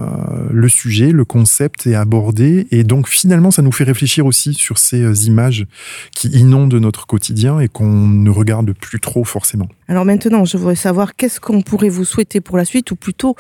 le 0.50 0.68
sujet, 0.68 1.12
le 1.12 1.24
concept 1.24 1.86
est 1.86 1.94
abordé. 1.94 2.66
Et 2.72 2.84
donc 2.84 3.08
finalement, 3.08 3.52
ça 3.52 3.62
nous 3.62 3.72
fait 3.72 3.84
réfléchir 3.84 4.26
aussi 4.26 4.56
sur 4.56 4.80
ces 4.80 5.04
euh, 5.04 5.14
images 5.28 5.68
qui 6.16 6.30
inondent 6.30 6.74
notre 6.74 7.06
quotidien 7.06 7.60
et 7.60 7.68
qu'on 7.68 8.08
ne 8.08 8.32
regarde 8.32 8.74
plus 8.74 9.00
trop 9.00 9.24
forcément. 9.24 9.70
Alors 9.88 10.04
maintenant, 10.04 10.46
je 10.46 10.58
voudrais 10.58 10.76
savoir 10.76 11.16
qu'est-ce 11.16 11.40
qu'on 11.40 11.62
pourrait 11.62 11.90
vous 11.90 12.06
souhaiter 12.06 12.42
pour 12.42 12.58
la 12.58 12.66
suite, 12.66 12.90
ou 12.90 12.96
plutôt 12.96 13.36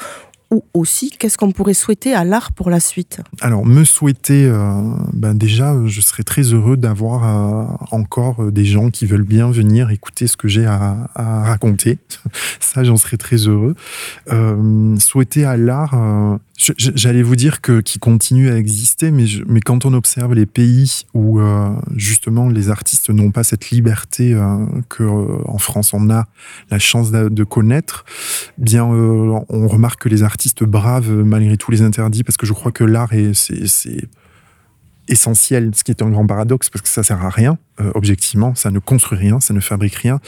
ou 0.55 0.63
aussi 0.73 1.09
qu'est-ce 1.09 1.37
qu'on 1.37 1.51
pourrait 1.51 1.73
souhaiter 1.73 2.13
à 2.13 2.23
l'art 2.23 2.53
pour 2.53 2.69
la 2.69 2.79
suite? 2.79 3.21
Alors 3.41 3.65
me 3.65 3.83
souhaiter, 3.83 4.45
euh, 4.45 4.81
ben 5.13 5.33
déjà, 5.33 5.75
je 5.85 6.01
serais 6.01 6.23
très 6.23 6.53
heureux 6.53 6.77
d'avoir 6.77 7.91
encore 7.91 8.51
des 8.51 8.65
gens 8.65 8.89
qui 8.89 9.05
veulent 9.05 9.23
bien 9.23 9.51
venir 9.51 9.89
écouter 9.91 10.27
ce 10.27 10.37
que 10.37 10.47
j'ai 10.47 10.65
à, 10.65 11.09
raconter. 11.15 11.99
Ça, 12.59 12.83
j'en 12.83 12.97
serais 12.97 13.17
très 13.17 13.37
heureux. 13.47 13.75
souhaiter 14.99 15.45
à 15.45 15.57
l'art 15.57 15.93
euh, 15.93 16.37
j'allais 16.57 17.21
vous 17.21 17.35
dire 17.35 17.59
que 17.61 17.81
qui 17.81 17.99
continue 17.99 18.49
à 18.49 18.57
exister, 18.57 19.11
mais, 19.11 19.25
mais 19.47 19.59
quand 19.59 19.85
on 19.85 19.93
observe 19.93 20.33
les 20.33 20.45
pays 20.45 21.03
où 21.13 21.39
euh, 21.39 21.69
justement 21.95 22.47
les 22.47 22.69
artistes 22.69 23.09
n'ont 23.09 23.31
pas 23.31 23.43
cette 23.43 23.69
liberté 23.71 24.33
euh, 24.33 24.65
que 24.87 25.03
en 25.03 25.57
France 25.57 25.93
on 25.93 26.09
a 26.09 26.25
la 26.71 26.79
chance 26.79 27.11
de, 27.11 27.43
connaître, 27.43 28.05
bien 28.57 28.85
on 28.85 29.67
remarque 29.67 30.03
que 30.03 30.09
les 30.09 30.23
artistes 30.23 30.63
bravent 30.63 31.11
malgré 31.11 31.57
tous 31.57 31.71
les 31.71 31.81
interdits 31.81 32.23
parce 32.23 32.37
que 32.37 32.45
je 32.45 32.53
crois 32.53 32.71
que 32.71 32.83
l'art 32.83 33.13
est 33.13 33.33
c'est 33.33 34.07
essentiel, 35.07 35.71
ce 35.75 35.83
qui 35.83 35.91
est 35.91 36.01
un 36.01 36.09
grand 36.09 36.25
paradoxe 36.25 36.69
parce 36.69 36.81
que 36.81 36.89
ça 36.89 37.03
sert 37.03 37.23
à 37.23 37.29
rien, 37.29 37.57
euh, 37.81 37.91
objectivement, 37.93 38.55
ça 38.55 38.71
ne 38.71 38.79
construit 38.79 39.17
rien, 39.17 39.39
ça 39.39 39.53
ne 39.53 39.59
fabrique 39.59 39.95
rien, 39.95 40.19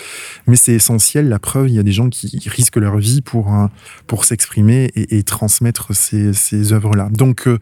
mais 0.46 0.55
c'est 0.55 0.74
essentiel. 0.74 1.29
La 1.29 1.39
preuve, 1.39 1.69
il 1.69 1.75
y 1.75 1.79
a 1.79 1.84
des 1.84 1.91
gens 1.91 2.10
qui 2.10 2.41
risquent 2.48 2.77
leur 2.77 2.98
vie 2.98 3.22
pour 3.22 3.53
euh, 3.53 3.67
pour 4.05 4.25
s'exprimer 4.25 4.91
et, 4.96 5.24
transmettre 5.24 5.96
ces, 5.96 6.34
ces 6.34 6.74
œuvres-là. 6.74 7.10
Donc, 7.12 7.48
euh, 7.48 7.57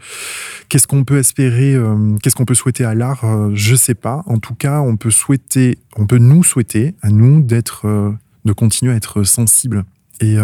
qu'est-ce 0.70 0.88
qu'on 0.88 1.04
peut 1.04 1.18
espérer, 1.18 1.78
qu'est-ce 2.22 2.36
qu'on 2.36 2.46
peut 2.46 2.56
souhaiter 2.56 2.84
à 2.84 2.96
l'art 2.96 3.24
Je 3.54 3.76
sais 3.76 3.96
pas. 3.96 4.24
En 4.26 4.40
tout 4.40 4.56
cas, 4.56 4.82
on 4.82 4.98
peut 4.98 5.12
souhaiter, 5.12 5.78
on 5.96 6.06
peut 6.06 6.18
nous 6.18 6.44
souhaiter 6.44 6.96
à 7.02 7.10
nous 7.10 7.42
d'être, 7.42 7.88
de 8.46 8.54
continuer 8.54 8.94
à 8.94 8.96
être 8.96 9.24
sensibles 9.24 9.86
et, 10.20 10.36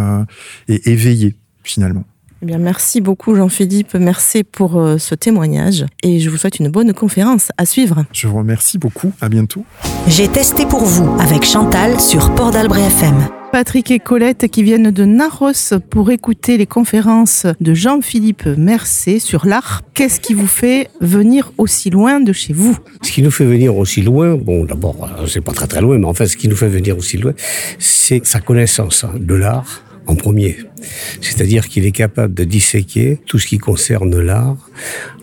et 0.67 0.91
éveillés 0.91 1.35
finalement. 1.63 2.05
Eh 2.43 2.47
bien, 2.47 2.57
merci 2.57 3.01
beaucoup 3.01 3.35
Jean-Philippe, 3.35 3.93
merci 3.93 4.43
pour 4.43 4.79
euh, 4.79 4.97
ce 4.97 5.13
témoignage 5.13 5.85
et 6.01 6.19
je 6.19 6.27
vous 6.27 6.37
souhaite 6.37 6.57
une 6.57 6.69
bonne 6.69 6.91
conférence 6.91 7.49
à 7.59 7.67
suivre. 7.67 8.03
Je 8.13 8.27
vous 8.27 8.37
remercie 8.37 8.79
beaucoup, 8.79 9.11
à 9.21 9.29
bientôt. 9.29 9.63
J'ai 10.07 10.27
testé 10.27 10.65
pour 10.65 10.83
vous 10.83 11.07
avec 11.19 11.45
Chantal 11.45 11.99
sur 11.99 12.33
Port 12.33 12.49
d'Albret 12.49 12.81
FM. 12.81 13.27
Patrick 13.51 13.91
et 13.91 13.99
Colette 13.99 14.47
qui 14.47 14.63
viennent 14.63 14.89
de 14.89 15.05
Naros 15.05 15.77
pour 15.91 16.09
écouter 16.09 16.57
les 16.57 16.65
conférences 16.65 17.45
de 17.59 17.75
Jean-Philippe 17.75 18.47
Mercé 18.57 19.19
sur 19.19 19.45
l'art. 19.45 19.83
Qu'est-ce 19.93 20.19
qui 20.19 20.33
vous 20.33 20.47
fait 20.47 20.89
venir 20.99 21.51
aussi 21.59 21.91
loin 21.91 22.21
de 22.21 22.33
chez 22.33 22.53
vous? 22.53 22.75
Ce 23.03 23.11
qui 23.11 23.21
nous 23.21 23.29
fait 23.29 23.45
venir 23.45 23.75
aussi 23.75 24.01
loin, 24.01 24.33
bon 24.33 24.65
d'abord 24.65 24.95
euh, 25.19 25.27
c'est 25.27 25.41
pas 25.41 25.51
très 25.51 25.67
très 25.67 25.81
loin, 25.81 25.99
mais 25.99 26.07
en 26.07 26.15
fait 26.15 26.25
ce 26.25 26.37
qui 26.37 26.47
nous 26.47 26.55
fait 26.55 26.69
venir 26.69 26.97
aussi 26.97 27.17
loin, 27.17 27.33
c'est 27.77 28.25
sa 28.25 28.39
connaissance 28.39 29.05
de 29.15 29.35
l'art 29.35 29.83
en 30.11 30.15
premier. 30.15 30.57
C'est-à-dire 31.21 31.69
qu'il 31.69 31.85
est 31.85 31.91
capable 31.91 32.33
de 32.33 32.43
disséquer 32.43 33.19
tout 33.25 33.39
ce 33.39 33.47
qui 33.47 33.57
concerne 33.57 34.19
l'art, 34.19 34.57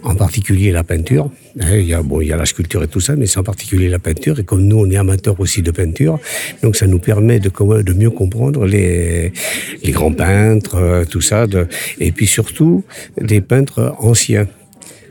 en 0.02 0.14
particulier 0.14 0.72
la 0.72 0.82
peinture. 0.82 1.30
Hein, 1.60 1.76
il 1.76 1.86
y 1.86 1.94
a, 1.94 2.02
bon, 2.02 2.20
il 2.20 2.28
y 2.28 2.32
a 2.32 2.36
la 2.36 2.46
sculpture 2.46 2.82
et 2.82 2.88
tout 2.88 3.00
ça, 3.00 3.14
mais 3.16 3.26
c'est 3.26 3.38
en 3.38 3.42
particulier 3.42 3.88
la 3.88 3.98
peinture. 3.98 4.38
Et 4.40 4.44
comme 4.44 4.64
nous, 4.64 4.78
on 4.78 4.90
est 4.90 4.96
amateurs 4.96 5.38
aussi 5.40 5.60
de 5.62 5.70
peinture, 5.70 6.18
donc 6.62 6.76
ça 6.76 6.86
nous 6.86 6.98
permet 6.98 7.38
de, 7.38 7.50
mieux 7.92 8.10
comprendre 8.10 8.64
les, 8.64 9.32
grands 9.86 10.12
peintres, 10.12 10.76
euh, 10.76 11.04
tout 11.04 11.20
ça, 11.20 11.46
et 12.00 12.12
puis 12.12 12.26
surtout 12.26 12.84
des 13.20 13.40
peintres 13.40 13.94
anciens 13.98 14.46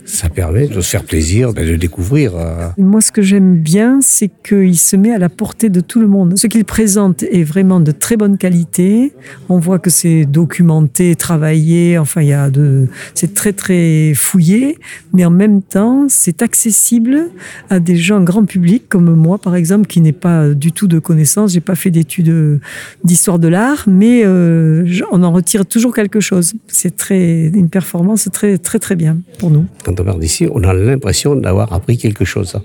ça 0.07 0.29
permet 0.29 0.67
de 0.67 0.79
se 0.79 0.89
faire 0.89 1.03
plaisir, 1.03 1.53
de 1.53 1.75
découvrir. 1.75 2.31
Euh. 2.35 2.69
Moi, 2.77 3.01
ce 3.01 3.11
que 3.11 3.21
j'aime 3.21 3.57
bien, 3.57 3.99
c'est 4.01 4.31
qu'il 4.47 4.77
se 4.77 4.95
met 4.95 5.13
à 5.13 5.17
la 5.17 5.27
portée 5.27 5.69
de 5.69 5.81
tout 5.81 5.99
le 5.99 6.07
monde. 6.07 6.37
Ce 6.37 6.47
qu'il 6.47 6.63
présente 6.63 7.23
est 7.23 7.43
vraiment 7.43 7.81
de 7.81 7.91
très 7.91 8.15
bonne 8.15 8.37
qualité. 8.37 9.11
On 9.49 9.59
voit 9.59 9.79
que 9.79 9.89
c'est 9.89 10.25
documenté, 10.25 11.15
travaillé. 11.15 11.97
Enfin, 11.97 12.21
il 12.21 12.29
y 12.29 12.33
a 12.33 12.49
de, 12.49 12.87
c'est 13.15 13.33
très 13.33 13.51
très 13.51 14.13
fouillé, 14.15 14.77
mais 15.13 15.25
en 15.25 15.29
même 15.29 15.61
temps, 15.61 16.05
c'est 16.07 16.41
accessible 16.41 17.29
à 17.69 17.79
des 17.79 17.97
gens 17.97 18.23
grand 18.23 18.45
public 18.45 18.87
comme 18.87 19.13
moi, 19.13 19.37
par 19.37 19.55
exemple, 19.55 19.87
qui 19.87 19.99
n'ai 19.99 20.13
pas 20.13 20.49
du 20.49 20.71
tout 20.71 20.87
de 20.87 20.99
connaissances. 20.99 21.51
J'ai 21.51 21.59
pas 21.59 21.75
fait 21.75 21.91
d'études 21.91 22.61
d'histoire 23.03 23.39
de 23.39 23.49
l'art, 23.49 23.83
mais 23.87 24.21
euh, 24.25 24.85
on 25.11 25.21
en 25.23 25.33
retire 25.33 25.65
toujours 25.65 25.93
quelque 25.93 26.21
chose. 26.21 26.53
C'est 26.67 26.95
très 26.95 27.47
une 27.47 27.69
performance 27.69 28.29
très 28.31 28.57
très 28.57 28.79
très 28.79 28.95
bien 28.95 29.17
pour 29.37 29.51
nous 29.51 29.65
quand 29.97 30.13
on 30.13 30.17
d'ici, 30.17 30.47
on 30.51 30.63
a 30.63 30.73
l'impression 30.73 31.35
d'avoir 31.35 31.73
appris 31.73 31.97
quelque 31.97 32.25
chose. 32.25 32.55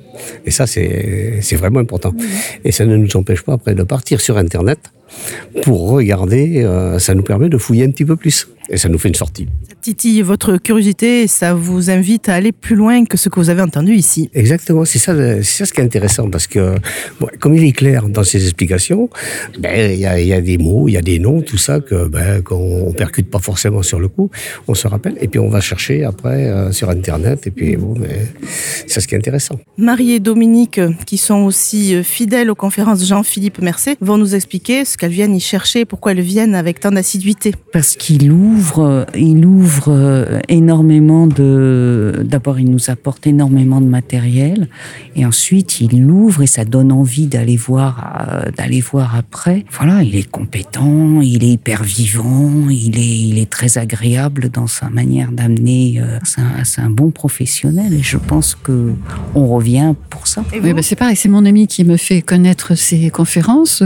Et 0.44 0.50
ça, 0.50 0.66
c'est 0.66 1.56
vraiment 1.56 1.80
important. 1.80 2.12
Et 2.64 2.72
ça 2.72 2.84
ne 2.84 2.96
nous 2.96 3.16
empêche 3.16 3.42
pas 3.42 3.54
après 3.54 3.74
de 3.74 3.82
partir 3.82 4.20
sur 4.20 4.36
Internet 4.38 4.78
pour 5.62 5.90
regarder. 5.90 6.62
Euh, 6.64 6.98
ça 6.98 7.14
nous 7.14 7.22
permet 7.22 7.48
de 7.48 7.58
fouiller 7.58 7.84
un 7.84 7.90
petit 7.90 8.04
peu 8.04 8.16
plus. 8.16 8.48
Et 8.72 8.78
ça 8.78 8.88
nous 8.88 8.98
fait 8.98 9.08
une 9.08 9.14
sortie. 9.14 9.46
Titi, 9.82 10.22
votre 10.22 10.56
curiosité, 10.56 11.26
ça 11.26 11.54
vous 11.54 11.90
invite 11.90 12.28
à 12.28 12.34
aller 12.34 12.52
plus 12.52 12.74
loin 12.74 13.04
que 13.04 13.16
ce 13.16 13.28
que 13.28 13.38
vous 13.38 13.50
avez 13.50 13.62
entendu 13.62 13.94
ici. 13.94 14.30
Exactement, 14.34 14.84
c'est 14.84 14.98
ça, 14.98 15.14
c'est 15.14 15.42
ça 15.42 15.66
ce 15.66 15.72
qui 15.72 15.80
est 15.80 15.84
intéressant 15.84 16.30
parce 16.30 16.46
que 16.46 16.74
bon, 17.20 17.28
comme 17.38 17.54
il 17.54 17.64
est 17.64 17.72
clair 17.72 18.08
dans 18.08 18.24
ses 18.24 18.42
explications, 18.44 19.10
ben 19.58 19.92
il 19.92 20.00
y 20.00 20.06
a, 20.06 20.18
y 20.20 20.32
a, 20.32 20.40
des 20.40 20.58
mots, 20.58 20.88
il 20.88 20.92
y 20.92 20.96
a 20.96 21.02
des 21.02 21.18
noms, 21.18 21.42
tout 21.42 21.58
ça 21.58 21.80
que 21.80 22.08
ben 22.08 22.42
qu'on 22.42 22.92
percute 22.96 23.30
pas 23.30 23.40
forcément 23.40 23.82
sur 23.82 24.00
le 24.00 24.08
coup, 24.08 24.30
on 24.68 24.74
se 24.74 24.88
rappelle 24.88 25.16
et 25.20 25.28
puis 25.28 25.38
on 25.38 25.48
va 25.48 25.60
chercher 25.60 26.04
après 26.04 26.46
euh, 26.46 26.72
sur 26.72 26.88
internet 26.88 27.46
et 27.46 27.50
puis 27.50 27.76
bon, 27.76 27.92
ben, 27.92 28.10
c'est 28.86 29.00
ce 29.00 29.06
qui 29.06 29.14
est 29.14 29.18
intéressant. 29.18 29.58
Marie 29.76 30.12
et 30.12 30.20
Dominique, 30.20 30.80
qui 31.06 31.18
sont 31.18 31.42
aussi 31.42 31.94
euh, 31.94 32.02
fidèles 32.02 32.50
aux 32.50 32.54
conférences 32.54 33.04
Jean-Philippe 33.06 33.60
Mercé, 33.60 33.96
vont 34.00 34.16
nous 34.16 34.34
expliquer 34.34 34.84
ce 34.84 34.96
qu'elles 34.96 35.12
viennent 35.12 35.34
y 35.34 35.40
chercher, 35.40 35.84
pourquoi 35.84 36.12
elles 36.12 36.20
viennent 36.20 36.54
avec 36.54 36.80
tant 36.80 36.90
d'assiduité. 36.90 37.52
Parce 37.72 37.96
qu'il 37.96 38.30
ouvre, 38.30 38.61
il 39.14 39.44
ouvre 39.44 39.88
euh, 39.88 40.38
énormément 40.48 41.26
de. 41.26 42.22
D'abord, 42.24 42.58
il 42.58 42.70
nous 42.70 42.90
apporte 42.90 43.26
énormément 43.26 43.80
de 43.80 43.86
matériel, 43.86 44.68
et 45.16 45.26
ensuite 45.26 45.80
il 45.80 46.02
l'ouvre 46.02 46.42
et 46.42 46.46
ça 46.46 46.64
donne 46.64 46.92
envie 46.92 47.26
d'aller 47.26 47.56
voir, 47.56 48.26
euh, 48.28 48.50
d'aller 48.50 48.80
voir 48.80 49.16
après. 49.16 49.64
Voilà, 49.70 50.02
il 50.02 50.16
est 50.16 50.30
compétent, 50.30 51.20
il 51.20 51.44
est 51.44 51.52
hyper 51.52 51.82
vivant, 51.82 52.68
il 52.70 52.98
est, 52.98 53.18
il 53.18 53.38
est 53.38 53.50
très 53.50 53.78
agréable 53.78 54.48
dans 54.50 54.66
sa 54.66 54.88
manière 54.88 55.32
d'amener. 55.32 56.00
Euh, 56.00 56.18
c'est 56.24 56.80
un, 56.80 56.86
un, 56.86 56.90
bon 56.90 57.10
professionnel, 57.10 57.92
et 57.92 58.02
je 58.02 58.16
pense 58.16 58.54
que 58.54 58.92
on 59.34 59.46
revient 59.46 59.94
pour 60.10 60.26
ça. 60.26 60.44
Oui, 60.62 60.72
bah 60.72 60.82
c'est 60.82 60.96
pareil, 60.96 61.16
c'est 61.16 61.28
mon 61.28 61.44
ami 61.44 61.66
qui 61.66 61.84
me 61.84 61.96
fait 61.96 62.22
connaître 62.22 62.74
ces 62.74 63.10
conférences. 63.10 63.82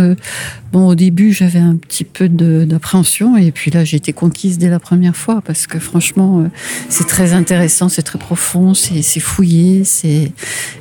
Bon, 0.72 0.88
au 0.88 0.94
début, 0.94 1.32
j'avais 1.32 1.58
un 1.58 1.76
petit 1.76 2.04
peu 2.04 2.28
d'appréhension, 2.28 3.36
et 3.36 3.50
puis 3.50 3.70
là, 3.70 3.84
j'ai 3.84 3.96
été 3.96 4.12
conquise 4.12 4.58
dès 4.58 4.65
la 4.68 4.78
première 4.78 5.16
fois 5.16 5.42
parce 5.44 5.66
que 5.66 5.78
franchement, 5.78 6.40
euh, 6.40 6.48
c'est 6.88 7.06
très 7.06 7.32
intéressant, 7.32 7.88
c'est 7.88 8.02
très 8.02 8.18
profond, 8.18 8.74
c'est 8.74 9.20
fouillé, 9.20 9.84
c'est 9.84 10.32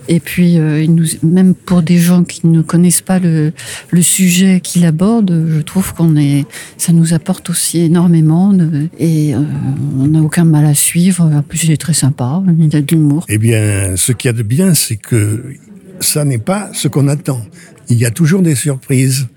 et 0.08 0.20
puis 0.20 0.58
euh, 0.58 0.86
nous, 0.88 1.06
même 1.24 1.56
pour 1.56 1.82
des 1.82 1.98
gens 1.98 2.24
qui 2.24 2.48
ne 2.48 2.62
connaissent 2.62 3.02
pas 3.02 3.20
le, 3.20 3.52
sujet 4.02 4.60
qu'il 4.62 4.86
aborde, 4.86 5.46
je 5.50 5.62
trouve 5.62 5.94
qu'on 5.94 6.16
est, 6.16 6.46
ça 6.78 6.94
nous 6.94 7.14
apporte 7.14 7.50
aussi 7.50 7.80
énormément 7.80 8.56
et 9.00 9.34
euh, 9.34 9.40
on 10.00 10.08
n'a 10.08 10.22
aucun 10.22 10.46
mal 10.46 10.66
à 10.66 10.76
suivre. 10.76 11.24
En 11.24 11.42
plus, 11.42 11.64
il 11.64 11.72
est 11.72 11.82
très 11.82 11.94
sympa, 11.94 12.44
il 12.60 12.76
a 12.76 12.82
de 12.82 12.88
l'humour. 12.92 13.26
Eh 13.30 13.38
bien, 13.38 13.96
ce 13.96 14.12
qu'il 14.12 14.30
y 14.30 14.34
a 14.34 14.38
de 14.38 14.44
bien, 14.44 14.74
c'est 14.76 14.98
que 14.98 15.44
ça 16.00 16.26
n'est 16.26 16.38
pas 16.38 16.70
ce 16.74 16.88
qu'on 16.88 17.08
attend. 17.08 17.42
Il 17.90 17.98
y 17.98 18.06
a 18.06 18.12
toujours 18.12 18.42
des 18.42 18.56
surprises 18.56 19.28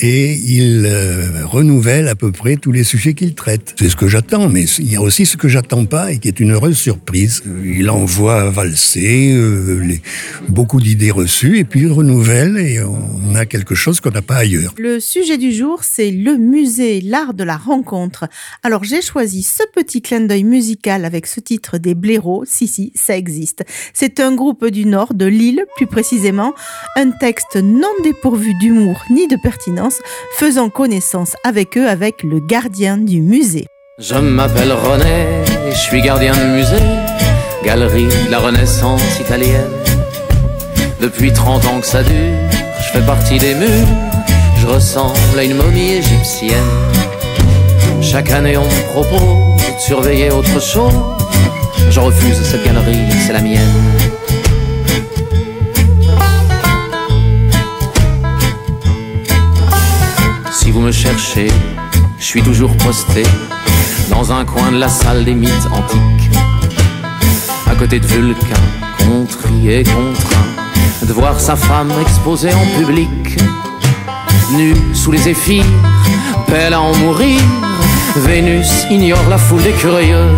et 0.00 0.34
il 0.34 0.86
euh, 0.86 1.46
renouvelle 1.46 2.08
à 2.08 2.14
peu 2.14 2.32
près 2.32 2.56
tous 2.56 2.72
les 2.72 2.84
sujets 2.84 3.14
qu'il 3.14 3.34
traite. 3.34 3.74
C'est 3.78 3.88
ce 3.88 3.96
que 3.96 4.08
j'attends, 4.08 4.48
mais 4.48 4.64
il 4.64 4.92
y 4.92 4.96
a 4.96 5.00
aussi 5.00 5.26
ce 5.26 5.36
que 5.36 5.48
j'attends 5.48 5.84
pas 5.84 6.12
et 6.12 6.18
qui 6.18 6.28
est 6.28 6.40
une 6.40 6.52
heureuse 6.52 6.76
surprise. 6.76 7.42
Il 7.64 7.90
envoie 7.90 8.50
valser 8.50 9.32
euh, 9.32 9.96
beaucoup 10.48 10.80
d'idées 10.80 11.10
reçues 11.10 11.58
et 11.58 11.64
puis 11.64 11.80
il 11.82 11.92
renouvelle 11.92 12.56
et 12.56 12.82
on 12.82 13.34
a 13.34 13.46
quelque 13.46 13.74
chose 13.74 14.00
qu'on 14.00 14.10
n'a 14.10 14.22
pas 14.22 14.36
ailleurs. 14.36 14.74
Le 14.78 14.98
sujet 15.00 15.38
du 15.38 15.52
jour, 15.52 15.84
c'est 15.84 16.10
le 16.10 16.36
musée, 16.36 17.00
l'art 17.00 17.34
de 17.34 17.44
la 17.44 17.56
rencontre. 17.56 18.26
Alors 18.62 18.84
j'ai 18.84 19.02
choisi 19.02 19.42
ce 19.42 19.62
petit 19.74 20.02
clin 20.02 20.20
d'œil 20.20 20.44
musical 20.44 21.04
avec 21.04 21.26
ce 21.26 21.40
titre 21.40 21.78
des 21.78 21.94
blaireaux. 21.94 22.44
Si, 22.46 22.66
si, 22.66 22.92
ça 22.94 23.16
existe. 23.16 23.64
C'est 23.92 24.20
un 24.20 24.34
groupe 24.34 24.66
du 24.66 24.86
Nord, 24.86 25.14
de 25.14 25.26
Lille 25.26 25.64
plus 25.76 25.86
précisément. 25.86 26.54
Un 26.96 27.10
texte 27.10 27.56
non 27.56 27.88
dépourvu 28.02 28.54
d'humour 28.60 29.02
ni 29.10 29.28
de 29.28 29.36
pertinence 29.36 29.83
faisant 30.36 30.68
connaissance 30.68 31.36
avec 31.44 31.76
eux 31.76 31.88
avec 31.88 32.22
le 32.22 32.40
gardien 32.40 32.96
du 32.96 33.20
musée. 33.20 33.66
Je 33.98 34.14
m'appelle 34.14 34.72
René, 34.72 35.44
je 35.70 35.76
suis 35.76 36.02
gardien 36.02 36.34
de 36.34 36.56
musée, 36.56 36.84
galerie 37.64 38.06
de 38.06 38.30
la 38.30 38.40
Renaissance 38.40 39.20
italienne. 39.20 39.70
Depuis 41.00 41.32
30 41.32 41.64
ans 41.66 41.80
que 41.80 41.86
ça 41.86 42.02
dure, 42.02 42.34
je 42.80 42.98
fais 42.98 43.06
partie 43.06 43.38
des 43.38 43.54
murs, 43.54 43.86
je 44.60 44.66
ressemble 44.66 45.38
à 45.38 45.44
une 45.44 45.56
momie 45.56 45.92
égyptienne. 45.92 46.58
Chaque 48.00 48.30
année 48.30 48.56
on 48.56 48.64
me 48.64 48.92
propose 48.92 49.62
de 49.62 49.80
surveiller 49.80 50.30
autre 50.30 50.60
chose, 50.60 50.92
je 51.90 52.00
refuse 52.00 52.42
cette 52.42 52.64
galerie, 52.64 53.10
c'est 53.26 53.32
la 53.32 53.40
mienne. 53.40 53.60
Vous 60.74 60.80
me 60.80 60.90
cherchez, 60.90 61.46
je 62.18 62.24
suis 62.24 62.42
toujours 62.42 62.76
posté 62.78 63.22
dans 64.10 64.32
un 64.32 64.44
coin 64.44 64.72
de 64.72 64.78
la 64.78 64.88
salle 64.88 65.24
des 65.24 65.34
mythes 65.34 65.68
antiques, 65.70 66.36
à 67.70 67.76
côté 67.76 68.00
de 68.00 68.06
Vulcain, 68.06 68.60
contrit 68.98 69.70
et 69.70 69.84
contraint 69.84 71.06
de 71.06 71.12
voir 71.12 71.38
sa 71.38 71.54
femme 71.54 71.92
exposée 72.02 72.52
en 72.52 72.66
public, 72.76 73.38
nue 74.56 74.74
sous 74.94 75.12
les 75.12 75.28
éphyres, 75.28 75.64
belle 76.48 76.74
à 76.74 76.80
en 76.80 76.92
mourir. 76.96 77.40
Vénus 78.16 78.86
ignore 78.90 79.28
la 79.30 79.38
foule 79.38 79.62
des 79.62 79.72
curieux. 79.72 80.28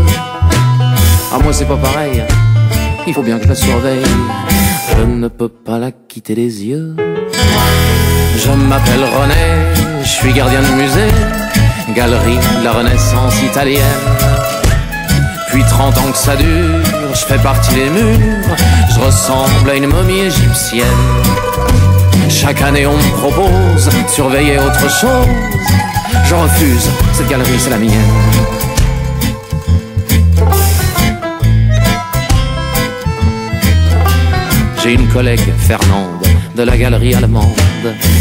Ah, 1.32 1.38
moi 1.42 1.54
c'est 1.54 1.66
pas 1.66 1.78
pareil, 1.78 2.22
il 3.06 3.14
faut 3.14 3.22
bien 3.22 3.38
que 3.38 3.44
je 3.44 3.48
la 3.48 3.54
surveille. 3.54 4.04
Je 4.98 5.02
ne 5.02 5.28
peux 5.28 5.48
pas 5.48 5.78
la 5.78 5.92
quitter 5.92 6.34
des 6.34 6.66
yeux. 6.66 6.94
Je 8.36 8.50
m'appelle 8.50 9.04
René, 9.04 10.02
je 10.02 10.08
suis 10.08 10.32
gardien 10.32 10.60
de 10.60 10.68
musée, 10.68 11.08
galerie 11.94 12.38
de 12.58 12.64
la 12.64 12.72
Renaissance 12.72 13.42
italienne. 13.42 13.82
Puis 15.50 15.62
30 15.64 15.96
ans 15.98 16.12
que 16.12 16.18
ça 16.18 16.36
dure, 16.36 16.84
je 17.14 17.24
fais 17.24 17.38
partie 17.38 17.74
des 17.74 17.88
murs, 17.88 18.56
je 18.94 19.00
ressemble 19.00 19.70
à 19.70 19.74
une 19.74 19.86
momie 19.86 20.20
égyptienne. 20.20 20.84
Chaque 22.28 22.60
année 22.62 22.86
on 22.86 22.96
me 22.96 23.16
propose 23.16 23.86
de 23.86 24.08
surveiller 24.08 24.58
autre 24.58 24.90
chose, 24.90 25.26
je 26.24 26.34
refuse, 26.34 26.90
cette 27.14 27.28
galerie 27.28 27.58
c'est 27.58 27.70
la 27.70 27.78
mienne. 27.78 27.90
J'ai 34.82 34.92
une 34.92 35.08
collègue, 35.08 35.52
Fernande, 35.58 36.25
de 36.56 36.62
la 36.62 36.76
galerie 36.76 37.14
allemande 37.14 37.54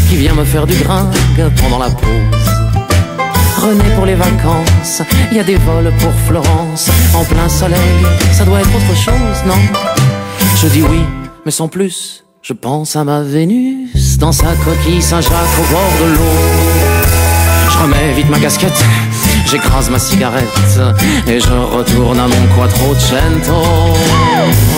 qui 0.08 0.16
vient 0.16 0.34
me 0.34 0.44
faire 0.44 0.66
du 0.66 0.74
gringue 0.74 1.14
pendant 1.60 1.78
la 1.78 1.88
pause. 1.88 2.48
René 3.62 3.84
pour 3.96 4.04
les 4.04 4.14
vacances, 4.14 5.02
il 5.30 5.38
y 5.38 5.40
a 5.40 5.42
des 5.42 5.56
vols 5.56 5.90
pour 5.98 6.12
Florence 6.26 6.90
en 7.14 7.24
plein 7.24 7.48
soleil, 7.48 7.78
ça 8.32 8.44
doit 8.44 8.60
être 8.60 8.68
autre 8.68 8.94
chose, 8.94 9.38
non? 9.46 9.58
Je 10.60 10.68
dis 10.68 10.82
oui, 10.82 11.00
mais 11.46 11.50
sans 11.50 11.68
plus. 11.68 12.24
Je 12.42 12.52
pense 12.52 12.94
à 12.94 13.04
ma 13.04 13.22
Vénus 13.22 14.18
dans 14.18 14.32
sa 14.32 14.48
coquille 14.64 15.02
Saint-Jacques 15.02 15.58
au 15.58 15.72
bord 15.72 15.92
de 16.00 16.12
l'eau. 16.12 17.16
Je 17.70 17.78
remets 17.78 18.12
vite 18.14 18.28
ma 18.28 18.38
casquette, 18.38 18.84
j'écrase 19.46 19.90
ma 19.90 19.98
cigarette 19.98 20.78
et 21.26 21.40
je 21.40 21.52
retourne 21.76 22.18
à 22.18 22.28
mon 22.28 22.46
quattrocento. 22.54 23.62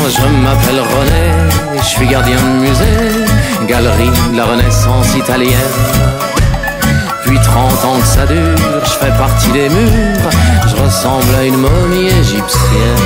Je 0.08 0.26
m'appelle 0.42 0.80
René, 0.80 1.78
je 1.78 1.84
suis 1.84 2.06
gardien 2.06 2.36
de 2.36 2.60
musée 2.60 3.17
galerie 3.68 4.10
de 4.32 4.36
la 4.36 4.46
Renaissance 4.46 5.14
italienne. 5.14 5.52
Puis 7.26 7.38
30 7.38 7.84
ans 7.84 8.00
que 8.00 8.06
ça 8.06 8.24
dure, 8.26 8.56
je 8.82 9.04
fais 9.04 9.12
partie 9.18 9.52
des 9.52 9.68
murs, 9.68 10.30
je 10.66 10.82
ressemble 10.82 11.34
à 11.38 11.44
une 11.44 11.58
momie 11.58 12.06
égyptienne. 12.06 13.04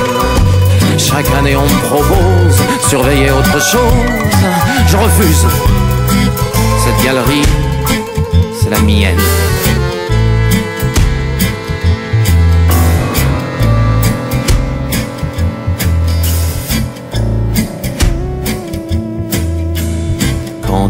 Chaque 0.96 1.29
année 1.37 1.57
on 1.57 1.62
me 1.64 1.81
propose 1.88 2.57
surveiller 2.88 3.33
autre 3.33 3.61
chose, 3.61 3.83
je 4.87 4.96
refuse. 4.96 5.46
Cette 6.85 7.05
galerie, 7.05 7.42
c'est 8.61 8.70
la 8.70 8.81
mienne. 8.81 9.18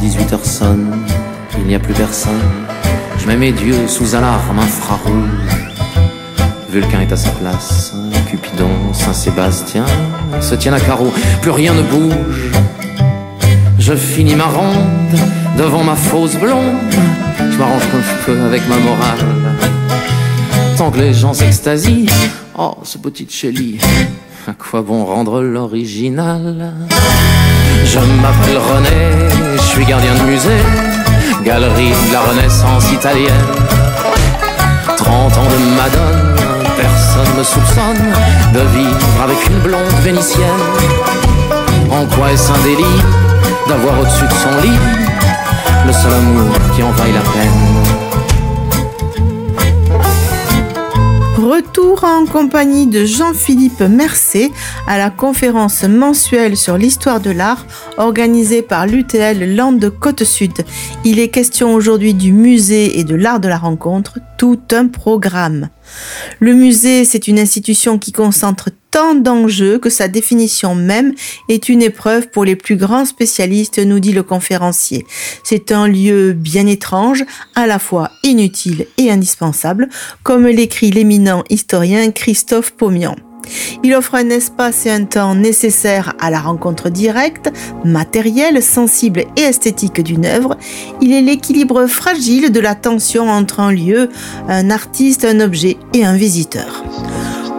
18h 0.02 0.44
sonne, 0.44 0.96
il 1.56 1.64
n'y 1.64 1.76
a 1.76 1.78
plus 1.78 1.94
personne. 1.94 2.40
Je 3.18 3.26
mets 3.28 3.36
mes 3.36 3.52
dieux 3.52 3.86
sous 3.86 4.16
alarme 4.16 4.58
infrarouge. 4.58 5.30
Vulcain 6.70 7.02
est 7.02 7.12
à 7.12 7.16
sa 7.16 7.30
place, 7.30 7.94
Cupidon, 8.28 8.70
Saint-Sébastien 8.92 9.84
se 10.40 10.56
tiennent 10.56 10.74
à 10.74 10.80
carreau, 10.80 11.12
plus 11.40 11.52
rien 11.52 11.72
ne 11.72 11.82
bouge. 11.82 12.50
Je 13.78 13.94
finis 13.94 14.34
ma 14.34 14.46
ronde 14.46 15.20
devant 15.56 15.84
ma 15.84 15.94
fausse 15.94 16.34
blonde. 16.34 16.80
Je 17.38 17.56
m'arrange 17.56 17.86
comme 17.92 18.02
je 18.02 18.24
peux 18.26 18.40
avec 18.42 18.68
ma 18.68 18.78
morale. 18.78 19.24
Tant 20.76 20.90
que 20.90 20.98
les 20.98 21.14
gens 21.14 21.32
s'extasient, 21.32 22.06
oh 22.58 22.74
ce 22.82 22.98
petit 22.98 23.28
Chélie, 23.30 23.78
à 24.48 24.52
quoi 24.54 24.82
bon 24.82 25.04
rendre 25.04 25.42
l'original? 25.42 26.74
Je 27.84 27.98
m'appelle 27.98 28.58
René, 28.58 29.28
je 29.56 29.62
suis 29.62 29.84
gardien 29.84 30.14
de 30.14 30.30
musée, 30.30 30.62
galerie 31.44 31.92
de 32.08 32.12
la 32.12 32.20
Renaissance 32.20 32.90
italienne. 32.92 33.46
30 34.96 35.38
ans 35.38 35.44
de 35.44 35.76
Madone, 35.76 36.34
personne 36.76 37.36
me 37.36 37.42
soupçonne 37.42 38.12
de 38.54 38.60
vivre 38.76 39.22
avec 39.22 39.38
une 39.48 39.58
blonde 39.58 39.94
vénitienne. 40.02 40.62
En 41.90 42.06
quoi 42.06 42.32
est-ce 42.32 42.50
un 42.50 42.58
délit 42.64 43.02
d'avoir 43.68 44.00
au-dessus 44.00 44.26
de 44.26 44.32
son 44.32 44.62
lit 44.62 44.78
le 45.86 45.92
seul 45.92 46.12
amour 46.12 46.54
qui 46.74 46.82
en 46.82 46.90
vaille 46.92 47.12
la 47.12 47.20
peine? 47.20 47.82
Retour 51.36 52.04
en 52.04 52.24
compagnie 52.24 52.86
de 52.86 53.04
Jean-Philippe 53.04 53.82
À 54.86 54.98
la 54.98 55.10
conférence 55.10 55.82
mensuelle 55.84 56.56
sur 56.56 56.78
l'histoire 56.78 57.20
de 57.20 57.30
l'art 57.30 57.66
organisée 57.98 58.62
par 58.62 58.86
l'UTL 58.86 59.54
Land 59.54 59.78
Côte 60.00 60.24
Sud. 60.24 60.52
Il 61.04 61.18
est 61.18 61.28
question 61.28 61.74
aujourd'hui 61.74 62.14
du 62.14 62.32
musée 62.32 62.98
et 62.98 63.04
de 63.04 63.14
l'art 63.14 63.40
de 63.40 63.48
la 63.48 63.58
rencontre, 63.58 64.18
tout 64.38 64.60
un 64.72 64.86
programme. 64.86 65.68
Le 66.40 66.54
musée, 66.54 67.04
c'est 67.04 67.28
une 67.28 67.38
institution 67.38 67.98
qui 67.98 68.12
concentre 68.12 68.70
tant 68.90 69.14
d'enjeux 69.14 69.78
que 69.78 69.90
sa 69.90 70.08
définition 70.08 70.74
même 70.74 71.14
est 71.48 71.68
une 71.68 71.82
épreuve 71.82 72.28
pour 72.28 72.44
les 72.44 72.56
plus 72.56 72.76
grands 72.76 73.04
spécialistes, 73.04 73.78
nous 73.78 74.00
dit 74.00 74.12
le 74.12 74.22
conférencier. 74.22 75.06
C'est 75.44 75.72
un 75.72 75.88
lieu 75.88 76.32
bien 76.32 76.66
étrange, 76.66 77.24
à 77.54 77.66
la 77.66 77.78
fois 77.78 78.10
inutile 78.22 78.86
et 78.98 79.10
indispensable, 79.10 79.88
comme 80.22 80.46
l'écrit 80.46 80.90
l'éminent 80.90 81.44
historien 81.50 82.10
Christophe 82.10 82.72
Pomian. 82.72 83.16
Il 83.82 83.94
offre 83.94 84.14
un 84.14 84.30
espace 84.30 84.86
et 84.86 84.90
un 84.90 85.04
temps 85.04 85.34
nécessaires 85.34 86.14
à 86.20 86.30
la 86.30 86.40
rencontre 86.40 86.88
directe, 86.88 87.50
matérielle, 87.84 88.62
sensible 88.62 89.24
et 89.36 89.42
esthétique 89.42 90.02
d'une 90.02 90.26
œuvre. 90.26 90.56
Il 91.00 91.12
est 91.12 91.22
l'équilibre 91.22 91.86
fragile 91.86 92.52
de 92.52 92.60
la 92.60 92.74
tension 92.74 93.28
entre 93.28 93.60
un 93.60 93.72
lieu, 93.72 94.08
un 94.48 94.70
artiste, 94.70 95.24
un 95.24 95.40
objet 95.40 95.76
et 95.94 96.04
un 96.04 96.14
visiteur. 96.14 96.84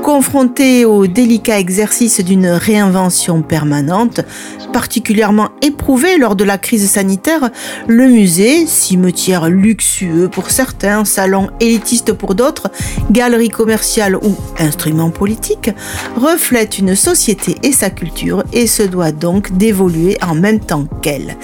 Confronté 0.03 0.83
au 0.83 1.07
délicat 1.07 1.59
exercice 1.59 2.19
d'une 2.19 2.47
réinvention 2.47 3.41
permanente, 3.41 4.19
particulièrement 4.73 5.51
éprouvé 5.61 6.17
lors 6.17 6.35
de 6.35 6.43
la 6.43 6.57
crise 6.57 6.89
sanitaire, 6.89 7.51
le 7.87 8.07
musée, 8.07 8.67
cimetière 8.67 9.49
luxueux 9.49 10.27
pour 10.27 10.51
certains, 10.51 11.05
salon 11.05 11.51
élitiste 11.61 12.11
pour 12.11 12.35
d'autres, 12.35 12.69
galerie 13.11 13.47
commerciale 13.47 14.17
ou 14.17 14.35
instrument 14.59 15.09
politique, 15.09 15.69
reflète 16.17 16.79
une 16.79 16.95
société 16.95 17.55
et 17.63 17.71
sa 17.71 17.89
culture 17.89 18.43
et 18.51 18.67
se 18.67 18.83
doit 18.83 19.13
donc 19.13 19.53
d'évoluer 19.55 20.17
en 20.21 20.35
même 20.35 20.59
temps 20.59 20.85
qu'elle. 21.01 21.37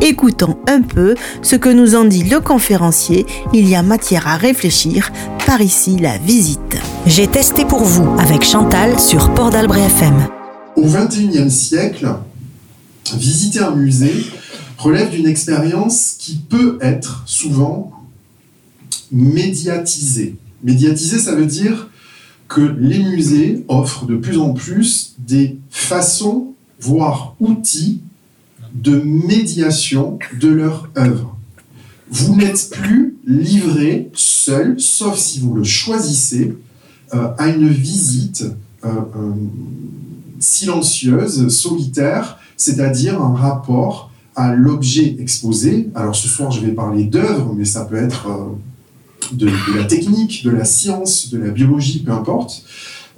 Écoutons 0.00 0.56
un 0.68 0.80
peu 0.80 1.16
ce 1.42 1.56
que 1.56 1.68
nous 1.68 1.94
en 1.94 2.04
dit 2.04 2.24
le 2.24 2.40
conférencier, 2.40 3.26
il 3.52 3.68
y 3.68 3.76
a 3.76 3.82
matière 3.82 4.26
à 4.26 4.36
réfléchir, 4.36 5.12
par 5.44 5.60
ici 5.60 5.98
la 6.00 6.16
visite. 6.18 6.76
J'ai 7.06 7.28
testé 7.28 7.64
pour 7.64 7.84
vous 7.84 8.05
avec 8.18 8.44
Chantal 8.44 8.98
sur 8.98 9.34
Port 9.34 9.50
d'Albret 9.50 9.82
FM. 9.86 10.28
Au 10.76 10.82
XXIe 10.82 11.50
siècle, 11.50 12.08
visiter 13.16 13.60
un 13.60 13.74
musée 13.74 14.26
relève 14.78 15.10
d'une 15.10 15.26
expérience 15.26 16.14
qui 16.18 16.36
peut 16.36 16.78
être 16.80 17.22
souvent 17.26 17.92
médiatisée. 19.10 20.36
Médiatisée, 20.62 21.18
ça 21.18 21.34
veut 21.34 21.46
dire 21.46 21.88
que 22.48 22.60
les 22.60 23.00
musées 23.00 23.64
offrent 23.68 24.06
de 24.06 24.16
plus 24.16 24.38
en 24.38 24.52
plus 24.52 25.14
des 25.18 25.58
façons, 25.70 26.54
voire 26.80 27.34
outils, 27.40 28.00
de 28.74 28.96
médiation 28.98 30.18
de 30.40 30.48
leur 30.48 30.90
œuvre. 30.96 31.36
Vous 32.10 32.36
n'êtes 32.36 32.70
plus 32.70 33.16
livré 33.26 34.10
seul, 34.14 34.76
sauf 34.78 35.18
si 35.18 35.40
vous 35.40 35.54
le 35.54 35.64
choisissez, 35.64 36.56
à 37.12 37.48
une 37.48 37.68
visite 37.68 38.44
euh, 38.84 38.88
euh, 38.88 39.32
silencieuse, 40.38 41.48
solitaire, 41.48 42.38
c'est-à-dire 42.56 43.22
un 43.22 43.34
rapport 43.34 44.10
à 44.34 44.54
l'objet 44.54 45.16
exposé. 45.18 45.88
Alors 45.94 46.14
ce 46.14 46.28
soir, 46.28 46.50
je 46.50 46.60
vais 46.60 46.72
parler 46.72 47.04
d'œuvres, 47.04 47.54
mais 47.56 47.64
ça 47.64 47.86
peut 47.86 47.96
être 47.96 48.28
de, 49.32 49.48
la 49.74 49.84
technique, 49.84 50.44
de 50.44 50.50
la 50.50 50.66
science, 50.66 51.30
de 51.30 51.38
la 51.38 51.50
biologie, 51.50 52.00
peu 52.00 52.12
importe. 52.12 52.64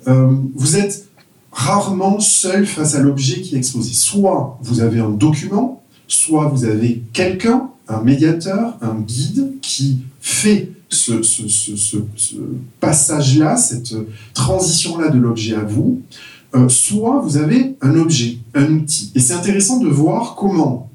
vous 0.06 0.76
êtes 0.76 1.08
rarement 1.50 2.20
seul 2.20 2.66
face 2.66 2.94
à 2.94 3.00
l'objet 3.00 3.40
qui 3.40 3.56
est 3.56 3.58
exposé. 3.58 3.92
Soit 3.92 4.58
vous 4.62 4.80
avez 4.80 5.00
un 5.00 5.10
document, 5.10 5.82
soit 6.06 6.46
vous 6.46 6.64
avez 6.64 7.02
quelqu'un, 7.12 7.70
un 7.88 8.00
médiateur, 8.02 8.76
un 8.80 8.94
guide 9.00 9.54
qui 9.60 9.98
fait 10.20 10.70
ce, 10.88 11.96
passage-là, 12.80 13.56
cette 13.56 13.94
transition-là 14.34 15.08
de 15.08 15.18
l'objet 15.18 15.54
à 15.54 15.62
vous, 15.62 16.02
euh, 16.54 16.68
soit 16.68 17.20
vous 17.20 17.36
avez 17.36 17.76
un 17.82 17.94
objet, 17.96 18.38
un 18.54 18.72
outil. 18.72 19.12
Et 19.14 19.20
c'est 19.20 19.34
intéressant 19.34 19.80
de 19.80 19.88
voir 19.88 20.34
comment, 20.34 20.90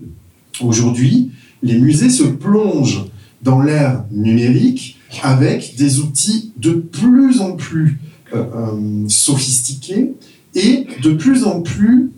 aujourd'hui, 0.61 1.31
les 1.61 1.77
musées 1.77 2.09
se 2.09 2.23
plongent 2.23 3.05
dans 3.41 3.61
l'ère 3.61 4.03
numérique 4.11 4.97
avec 5.21 5.75
des 5.75 5.99
outils 5.99 6.51
de 6.57 6.71
plus 6.71 7.41
en 7.41 7.55
plus 7.55 7.99
euh, 8.33 8.43
euh, 8.55 9.05
sophistiqués 9.07 10.13
et 10.55 10.87
de 11.03 11.13
plus 11.13 11.43
en 11.43 11.61
plus 11.61 12.11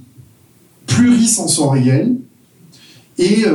plurisensoriels 0.87 2.15
et 3.17 3.45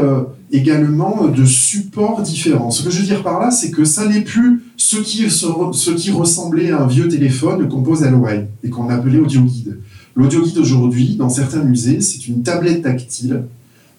également 0.53 1.29
de 1.29 1.45
supports 1.45 2.23
différents. 2.23 2.71
Ce 2.71 2.83
que 2.83 2.91
je 2.91 3.01
veux 3.01 3.07
dire 3.07 3.23
par 3.23 3.41
là, 3.41 3.51
c'est 3.51 3.71
que 3.71 3.85
ça 3.85 4.09
n'est 4.09 4.23
plus 4.23 4.63
ce 4.77 4.97
qui, 4.97 5.29
ce 5.31 5.91
qui 5.93 6.11
ressemblait 6.11 6.71
à 6.71 6.83
un 6.83 6.87
vieux 6.87 7.09
téléphone 7.09 7.69
qu'on 7.69 7.83
pose 7.83 8.03
à 8.03 8.11
l'oreille 8.11 8.47
et 8.65 8.71
qu'on 8.71 8.89
appelait 8.89 9.19
audio 9.19 9.43
guide. 9.43 9.79
L'audio 10.17 10.43
guide 10.43 10.59
aujourd'hui, 10.59 11.17
dans 11.17 11.29
certains 11.29 11.63
musées, 11.63 12.01
c'est 12.01 12.27
une 12.27 12.43
tablette 12.43 12.83
tactile 12.83 13.45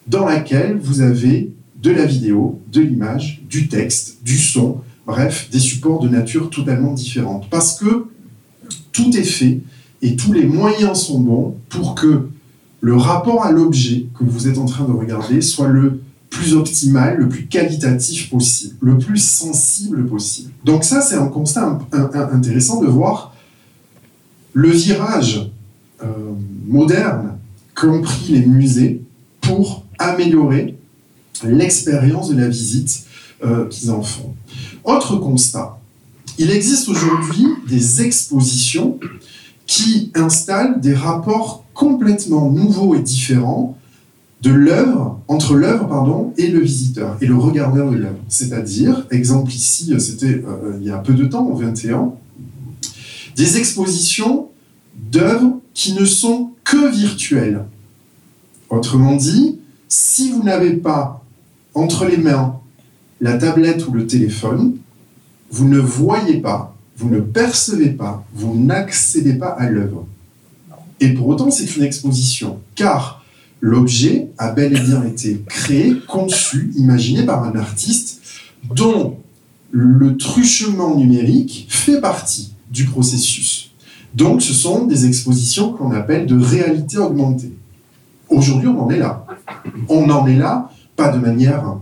dans 0.07 0.25
laquelle 0.25 0.77
vous 0.81 1.01
avez 1.01 1.51
de 1.81 1.91
la 1.91 2.05
vidéo, 2.05 2.59
de 2.71 2.81
l'image, 2.81 3.41
du 3.49 3.67
texte, 3.67 4.17
du 4.23 4.37
son, 4.37 4.81
bref, 5.07 5.49
des 5.51 5.59
supports 5.59 5.99
de 5.99 6.09
nature 6.09 6.49
totalement 6.49 6.93
différente. 6.93 7.47
Parce 7.49 7.79
que 7.79 8.07
tout 8.91 9.15
est 9.15 9.23
fait 9.23 9.61
et 10.01 10.15
tous 10.15 10.33
les 10.33 10.45
moyens 10.45 10.99
sont 10.99 11.19
bons 11.19 11.55
pour 11.69 11.95
que 11.95 12.27
le 12.81 12.95
rapport 12.95 13.45
à 13.45 13.51
l'objet 13.51 14.07
que 14.17 14.23
vous 14.23 14.47
êtes 14.47 14.57
en 14.57 14.65
train 14.65 14.85
de 14.85 14.91
regarder 14.91 15.41
soit 15.41 15.67
le 15.67 16.01
plus 16.31 16.55
optimal, 16.55 17.17
le 17.17 17.29
plus 17.29 17.45
qualitatif 17.45 18.29
possible, 18.31 18.75
le 18.81 18.97
plus 18.97 19.21
sensible 19.23 20.07
possible. 20.07 20.51
Donc 20.63 20.83
ça, 20.83 21.01
c'est 21.01 21.15
un 21.15 21.27
constat 21.27 21.77
intéressant 21.91 22.81
de 22.81 22.87
voir 22.87 23.35
le 24.53 24.69
virage 24.69 25.51
euh, 26.01 26.07
moderne 26.65 27.37
qu'ont 27.75 28.01
pris 28.01 28.31
les 28.31 28.45
musées 28.45 29.01
pour 29.41 29.85
améliorer 29.99 30.77
l'expérience 31.43 32.29
de 32.29 32.39
la 32.39 32.47
visite 32.47 33.05
euh, 33.43 33.67
qu'ils 33.67 33.91
en 33.91 34.01
font. 34.01 34.33
Autre 34.83 35.17
constat, 35.17 35.79
il 36.37 36.49
existe 36.49 36.87
aujourd'hui 36.87 37.45
des 37.67 38.01
expositions 38.01 38.99
qui 39.67 40.11
installent 40.15 40.79
des 40.79 40.93
rapports 40.93 41.65
complètement 41.73 42.49
nouveaux 42.49 42.95
et 42.95 42.99
différents 42.99 43.77
de 44.41 44.51
l'œuvre, 44.51 45.19
entre 45.27 45.55
l'œuvre 45.55 45.87
pardon, 45.87 46.33
et 46.37 46.47
le 46.47 46.59
visiteur, 46.59 47.17
et 47.21 47.27
le 47.27 47.35
regardeur 47.35 47.91
de 47.91 47.97
l'œuvre. 47.97 48.19
C'est-à-dire, 48.27 49.05
exemple 49.11 49.51
ici, 49.51 49.93
c'était 49.99 50.43
euh, 50.45 50.77
il 50.79 50.87
y 50.87 50.91
a 50.91 50.97
peu 50.97 51.13
de 51.13 51.25
temps, 51.25 51.47
en 51.47 51.53
21, 51.53 52.13
des 53.35 53.57
expositions 53.57 54.49
d'œuvres 55.11 55.59
qui 55.73 55.93
ne 55.93 56.05
sont 56.05 56.51
que 56.63 56.91
virtuelles. 56.91 57.65
Autrement 58.69 59.15
dit, 59.15 59.59
si 59.87 60.31
vous 60.31 60.43
n'avez 60.43 60.73
pas 60.73 61.23
entre 61.73 62.05
les 62.05 62.17
mains 62.17 62.55
la 63.21 63.37
tablette 63.37 63.87
ou 63.87 63.91
le 63.91 64.07
téléphone, 64.07 64.77
vous 65.51 65.67
ne 65.67 65.79
voyez 65.79 66.37
pas, 66.37 66.75
vous 66.97 67.09
ne 67.09 67.19
percevez 67.19 67.89
pas, 67.89 68.25
vous 68.33 68.55
n'accédez 68.55 69.35
pas 69.35 69.49
à 69.49 69.69
l'œuvre. 69.69 70.07
Et 70.99 71.13
pour 71.13 71.27
autant, 71.27 71.51
c'est 71.51 71.75
une 71.75 71.83
exposition, 71.83 72.59
car 72.75 73.20
l'objet 73.61 74.29
a 74.37 74.51
bel 74.51 74.75
et 74.75 74.79
bien 74.79 75.03
été 75.03 75.41
créé, 75.47 75.95
conçu, 76.07 76.73
imaginé 76.75 77.23
par 77.23 77.43
un 77.43 77.55
artiste 77.55 78.21
dont 78.73 79.17
le 79.71 80.17
truchement 80.17 80.95
numérique 80.97 81.67
fait 81.69 82.01
partie 82.01 82.53
du 82.69 82.85
processus. 82.85 83.71
Donc 84.13 84.41
ce 84.41 84.53
sont 84.53 84.85
des 84.85 85.05
expositions 85.05 85.71
qu'on 85.71 85.91
appelle 85.91 86.25
de 86.25 86.37
réalité 86.37 86.97
augmentée. 86.97 87.53
Aujourd'hui, 88.29 88.67
on 88.67 88.81
en 88.81 88.89
est 88.89 88.97
là. 88.97 89.25
On 89.87 90.09
en 90.09 90.27
est 90.27 90.35
là, 90.35 90.71
pas 90.95 91.09
de 91.09 91.19
manière 91.19 91.77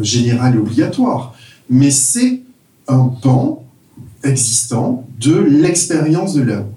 générale 0.00 0.54
et 0.54 0.58
obligatoire, 0.58 1.34
mais 1.68 1.90
c'est 1.90 2.42
un 2.86 3.10
pan 3.22 3.64
existant 4.22 5.06
de 5.18 5.34
l'expérience 5.34 6.34
de 6.34 6.42
l'œuvre. 6.42 6.68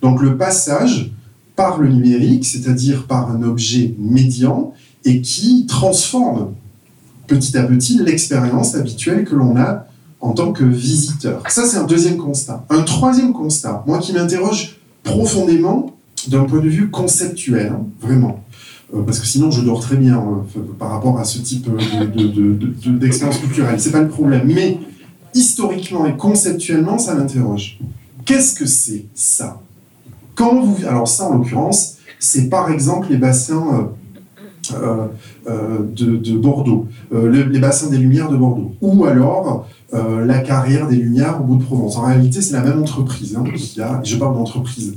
Donc 0.00 0.22
le 0.22 0.36
passage 0.36 1.10
par 1.58 1.78
le 1.78 1.88
numérique, 1.88 2.46
c'est-à-dire 2.46 3.08
par 3.08 3.32
un 3.32 3.42
objet 3.42 3.92
médian, 3.98 4.72
et 5.04 5.20
qui 5.20 5.66
transforme 5.66 6.52
petit 7.26 7.58
à 7.58 7.64
petit 7.64 7.98
l'expérience 7.98 8.76
habituelle 8.76 9.24
que 9.24 9.34
l'on 9.34 9.56
a 9.56 9.86
en 10.20 10.34
tant 10.34 10.52
que 10.52 10.62
visiteur. 10.62 11.42
Ça, 11.48 11.66
c'est 11.66 11.76
un 11.76 11.82
deuxième 11.82 12.16
constat. 12.16 12.64
Un 12.70 12.82
troisième 12.82 13.32
constat, 13.32 13.82
moi 13.88 13.98
qui 13.98 14.12
m'interroge 14.12 14.78
profondément 15.02 15.96
d'un 16.28 16.44
point 16.44 16.60
de 16.60 16.68
vue 16.68 16.90
conceptuel, 16.90 17.72
hein, 17.72 17.86
vraiment. 18.00 18.44
Euh, 18.94 19.02
parce 19.02 19.18
que 19.18 19.26
sinon, 19.26 19.50
je 19.50 19.62
dors 19.62 19.80
très 19.80 19.96
bien 19.96 20.16
euh, 20.16 20.60
par 20.78 20.92
rapport 20.92 21.18
à 21.18 21.24
ce 21.24 21.38
type 21.40 21.68
d'expérience 23.00 23.40
de, 23.40 23.40
de, 23.40 23.46
culturelle. 23.46 23.80
C'est 23.80 23.90
pas 23.90 24.00
le 24.00 24.08
problème. 24.08 24.42
Mais 24.46 24.78
historiquement 25.34 26.06
et 26.06 26.16
conceptuellement, 26.16 26.98
ça 26.98 27.16
m'interroge. 27.16 27.80
Qu'est-ce 28.24 28.54
que 28.54 28.66
c'est 28.66 29.06
ça? 29.12 29.60
Quand 30.38 30.60
vous, 30.60 30.86
alors 30.86 31.08
ça, 31.08 31.24
en 31.24 31.38
l'occurrence, 31.38 31.96
c'est 32.20 32.48
par 32.48 32.70
exemple 32.70 33.08
les 33.10 33.16
bassins 33.16 33.90
euh, 34.72 35.08
de, 35.96 36.36
Bordeaux, 36.36 36.86
les 37.12 37.58
bassins 37.58 37.90
des 37.90 37.98
Lumières 37.98 38.30
de 38.30 38.36
Bordeaux, 38.36 38.74
ou 38.80 39.04
alors 39.04 39.66
la 39.92 40.38
carrière 40.38 40.86
des 40.86 40.96
Lumières 40.96 41.40
au 41.40 41.44
bout 41.44 41.56
de 41.56 41.64
Provence. 41.64 41.96
En 41.96 42.02
réalité, 42.02 42.40
c'est 42.40 42.52
la 42.52 42.62
même 42.62 42.80
entreprise 42.80 43.36
hein, 43.36 43.44
je 44.04 44.16
parle 44.16 44.34
d'entreprise, 44.34 44.94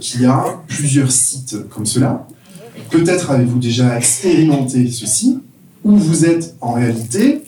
qui 0.00 0.26
a 0.26 0.44
plusieurs 0.66 1.10
sites 1.10 1.56
comme 1.70 1.86
cela, 1.86 2.26
Peut-être 2.90 3.30
avez-vous 3.30 3.58
déjà 3.58 3.96
expérimenté 3.96 4.90
ceci, 4.90 5.40
où 5.84 5.96
vous 5.96 6.24
êtes 6.24 6.54
en 6.60 6.72
réalité 6.72 7.42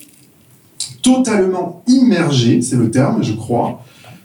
totalement 1.02 1.82
immergé, 1.86 2.62
c'est 2.62 2.76
le 2.76 2.90
terme, 2.90 3.22
je 3.22 3.32
crois, 3.32 3.84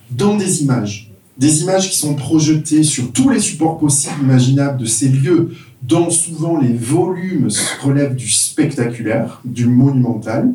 dans 0.09 0.35
des 0.35 0.63
images. 0.63 1.10
Des 1.37 1.61
images 1.61 1.89
qui 1.89 1.97
sont 1.97 2.15
projetées 2.15 2.83
sur 2.83 3.11
tous 3.11 3.29
les 3.29 3.39
supports 3.39 3.79
possibles, 3.79 4.21
imaginables 4.21 4.79
de 4.79 4.85
ces 4.85 5.09
lieux 5.09 5.55
dont 5.81 6.09
souvent 6.09 6.59
les 6.59 6.73
volumes 6.73 7.49
relèvent 7.81 8.15
du 8.15 8.29
spectaculaire, 8.29 9.41
du 9.45 9.65
monumental. 9.65 10.51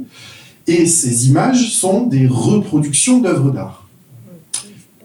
Et 0.66 0.86
ces 0.86 1.28
images 1.28 1.72
sont 1.74 2.06
des 2.06 2.26
reproductions 2.26 3.20
d'œuvres 3.20 3.50
d'art. 3.50 3.88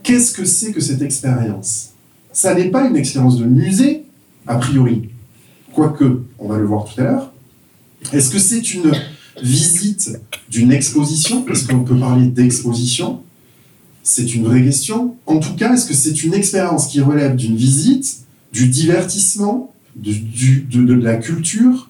Qu'est-ce 0.03 0.33
que 0.33 0.45
c'est 0.45 0.71
que 0.71 0.81
cette 0.81 1.01
expérience? 1.01 1.89
Ça 2.33 2.53
n'est 2.53 2.69
pas 2.69 2.87
une 2.87 2.95
expérience 2.95 3.37
de 3.37 3.45
musée, 3.45 4.03
a 4.47 4.55
priori 4.55 5.09
quoique, 5.73 6.23
on 6.39 6.47
va 6.47 6.57
le 6.57 6.65
voir 6.65 6.85
tout 6.85 6.99
à 7.01 7.03
l'heure. 7.03 7.31
Est-ce 8.11 8.29
que 8.29 8.39
c'est 8.39 8.73
une 8.73 8.91
visite 9.41 10.19
d'une 10.49 10.71
exposition? 10.71 11.47
Est-ce 11.47 11.67
qu'on 11.67 11.83
peut 11.83 11.97
parler 11.97 12.27
d'exposition? 12.27 13.21
C'est 14.03 14.33
une 14.33 14.45
vraie 14.45 14.63
question. 14.63 15.15
En 15.25 15.39
tout 15.39 15.53
cas, 15.55 15.73
est-ce 15.73 15.85
que 15.85 15.93
c'est 15.93 16.23
une 16.23 16.33
expérience 16.33 16.87
qui 16.87 17.01
relève 17.01 17.35
d'une 17.35 17.55
visite, 17.55 18.21
du 18.51 18.67
divertissement, 18.67 19.73
de, 19.95 20.93
la 20.93 21.17
culture? 21.17 21.89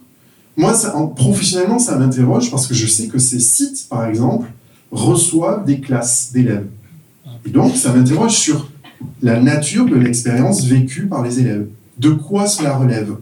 Moi, 0.58 0.74
professionnellement, 1.16 1.80
ça 1.80 1.98
m'interroge 1.98 2.52
parce 2.52 2.68
que 2.68 2.74
je 2.74 2.86
sais 2.86 3.08
que 3.08 3.18
ces 3.18 3.40
sites, 3.40 3.88
par 3.90 4.06
exemple, 4.06 4.48
reçoivent 4.92 5.66
des 5.66 5.80
classes 5.80 6.32
d'élèves. 6.34 6.68
Et 7.46 7.50
donc, 7.50 7.76
ça 7.78 7.94
m'interroge 7.94 8.36
sur 8.36 8.70
la 9.22 9.40
nature 9.40 9.86
de 9.86 9.96
l'expérience 9.96 10.66
vécue 10.66 11.08
par 11.08 11.24
les 11.24 11.40
élèves. 11.40 11.68
De 11.98 12.10
quoi 12.10 12.48
cela 12.48 12.76
relève? 12.78 13.16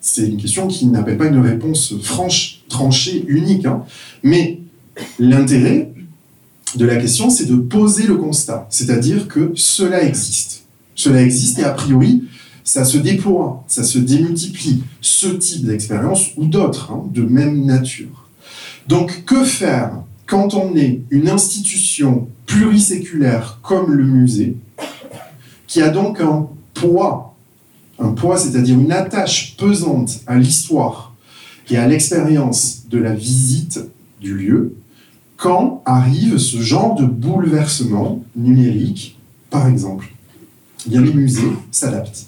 C'est 0.00 0.26
une 0.26 0.38
question 0.38 0.66
qui 0.66 0.86
n'appelle 0.86 1.18
pas 1.18 1.26
une 1.26 1.40
réponse 1.40 1.94
franche, 2.02 2.62
tranchée, 2.68 3.24
unique. 3.28 3.66
Hein. 3.66 3.84
Mais 4.22 4.60
l'intérêt 5.18 5.89
de 6.76 6.84
la 6.84 6.96
question, 6.96 7.30
c'est 7.30 7.46
de 7.46 7.56
poser 7.56 8.06
le 8.06 8.16
constat, 8.16 8.66
c'est-à-dire 8.70 9.28
que 9.28 9.52
cela 9.54 10.02
existe. 10.02 10.64
Cela 10.94 11.22
existe 11.22 11.58
et 11.58 11.64
a 11.64 11.70
priori, 11.70 12.24
ça 12.64 12.84
se 12.84 12.98
déploie, 12.98 13.64
ça 13.66 13.82
se 13.82 13.98
démultiplie, 13.98 14.82
ce 15.00 15.28
type 15.28 15.66
d'expérience 15.66 16.30
ou 16.36 16.44
d'autres 16.44 16.92
hein, 16.92 17.04
de 17.12 17.22
même 17.22 17.64
nature. 17.64 18.28
Donc 18.86 19.24
que 19.24 19.44
faire 19.44 19.92
quand 20.26 20.54
on 20.54 20.76
est 20.76 21.00
une 21.10 21.28
institution 21.28 22.28
pluriséculaire 22.46 23.58
comme 23.62 23.92
le 23.92 24.04
musée, 24.04 24.56
qui 25.66 25.82
a 25.82 25.88
donc 25.88 26.20
un 26.20 26.48
poids 26.74 27.30
un 28.00 28.12
poids, 28.12 28.38
c'est-à-dire 28.38 28.78
une 28.78 28.92
attache 28.92 29.56
pesante 29.56 30.20
à 30.26 30.36
l'histoire 30.36 31.14
et 31.68 31.76
à 31.76 31.86
l'expérience 31.86 32.82
de 32.88 32.98
la 32.98 33.14
visite 33.14 33.80
du 34.20 34.36
lieu, 34.36 34.74
quand 35.40 35.82
arrive 35.86 36.36
ce 36.36 36.60
genre 36.60 36.94
de 36.94 37.06
bouleversement 37.06 38.22
numérique, 38.36 39.18
par 39.48 39.66
exemple? 39.66 40.12
Eh 40.86 40.98
les 40.98 41.14
musées 41.14 41.52
s'adaptent. 41.70 42.26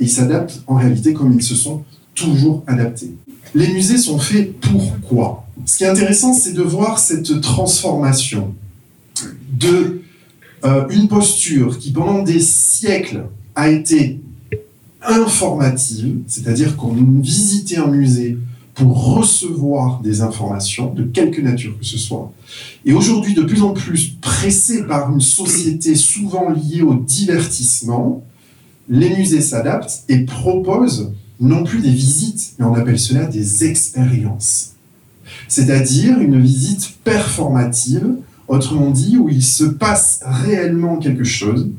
Et 0.00 0.04
ils 0.04 0.10
s'adaptent 0.10 0.62
en 0.66 0.76
réalité 0.76 1.12
comme 1.12 1.32
ils 1.34 1.42
se 1.42 1.54
sont 1.54 1.84
toujours 2.14 2.64
adaptés. 2.66 3.14
Les 3.54 3.68
musées 3.68 3.98
sont 3.98 4.18
faits 4.18 4.58
pour 4.60 4.98
quoi? 5.00 5.46
Ce 5.66 5.76
qui 5.76 5.84
est 5.84 5.88
intéressant, 5.88 6.32
c'est 6.32 6.54
de 6.54 6.62
voir 6.62 6.98
cette 6.98 7.40
transformation 7.42 8.54
de 9.52 10.02
euh, 10.64 10.88
une 10.88 11.06
posture 11.06 11.78
qui, 11.78 11.92
pendant 11.92 12.22
des 12.22 12.40
siècles, 12.40 13.26
a 13.54 13.68
été 13.68 14.20
informative, 15.02 16.16
c'est-à-dire 16.26 16.76
qu'on 16.76 16.94
visitait 17.20 17.76
un 17.76 17.88
musée 17.88 18.38
pour 18.74 19.14
recevoir 19.14 20.00
des 20.00 20.20
informations 20.20 20.92
de 20.92 21.04
quelque 21.04 21.40
nature 21.40 21.78
que 21.78 21.84
ce 21.84 21.98
soit. 21.98 22.32
Et 22.84 22.92
aujourd'hui, 22.92 23.34
de 23.34 23.42
plus 23.42 23.62
en 23.62 23.72
plus 23.72 24.16
pressé 24.20 24.84
par 24.84 25.12
une 25.12 25.20
société 25.20 25.94
souvent 25.94 26.50
liée 26.50 26.82
au 26.82 26.94
divertissement, 26.94 28.24
les 28.88 29.16
musées 29.16 29.40
s'adaptent 29.40 30.02
et 30.08 30.24
proposent 30.24 31.12
non 31.40 31.64
plus 31.64 31.80
des 31.80 31.90
visites, 31.90 32.54
mais 32.58 32.64
on 32.64 32.74
appelle 32.74 32.98
cela 32.98 33.26
des 33.26 33.64
expériences. 33.64 34.72
C'est-à-dire 35.48 36.18
une 36.18 36.40
visite 36.40 36.94
performative, 37.04 38.16
autrement 38.48 38.90
dit, 38.90 39.16
où 39.16 39.28
il 39.28 39.42
se 39.42 39.64
passe 39.64 40.20
réellement 40.24 40.96
quelque 40.96 41.24
chose 41.24 41.70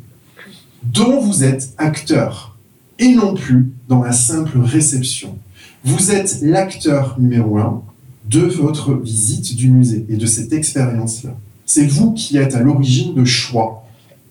dont 0.83 1.19
vous 1.19 1.43
êtes 1.43 1.73
acteur 1.77 2.57
et 2.99 3.13
non 3.13 3.33
plus 3.33 3.73
dans 3.89 4.03
la 4.03 4.11
simple 4.11 4.59
réception. 4.59 5.37
Vous 5.85 6.11
êtes 6.11 6.39
l'acteur 6.41 7.15
numéro 7.19 7.59
un 7.59 7.83
de 8.27 8.39
votre 8.39 8.95
visite 8.95 9.55
du 9.55 9.69
musée 9.69 10.03
et 10.09 10.17
de 10.17 10.25
cette 10.25 10.51
expérience-là. 10.51 11.37
C'est 11.67 11.85
vous 11.85 12.13
qui 12.13 12.37
êtes 12.37 12.55
à 12.55 12.59
l'origine 12.61 13.13
de 13.13 13.23
choix 13.23 13.85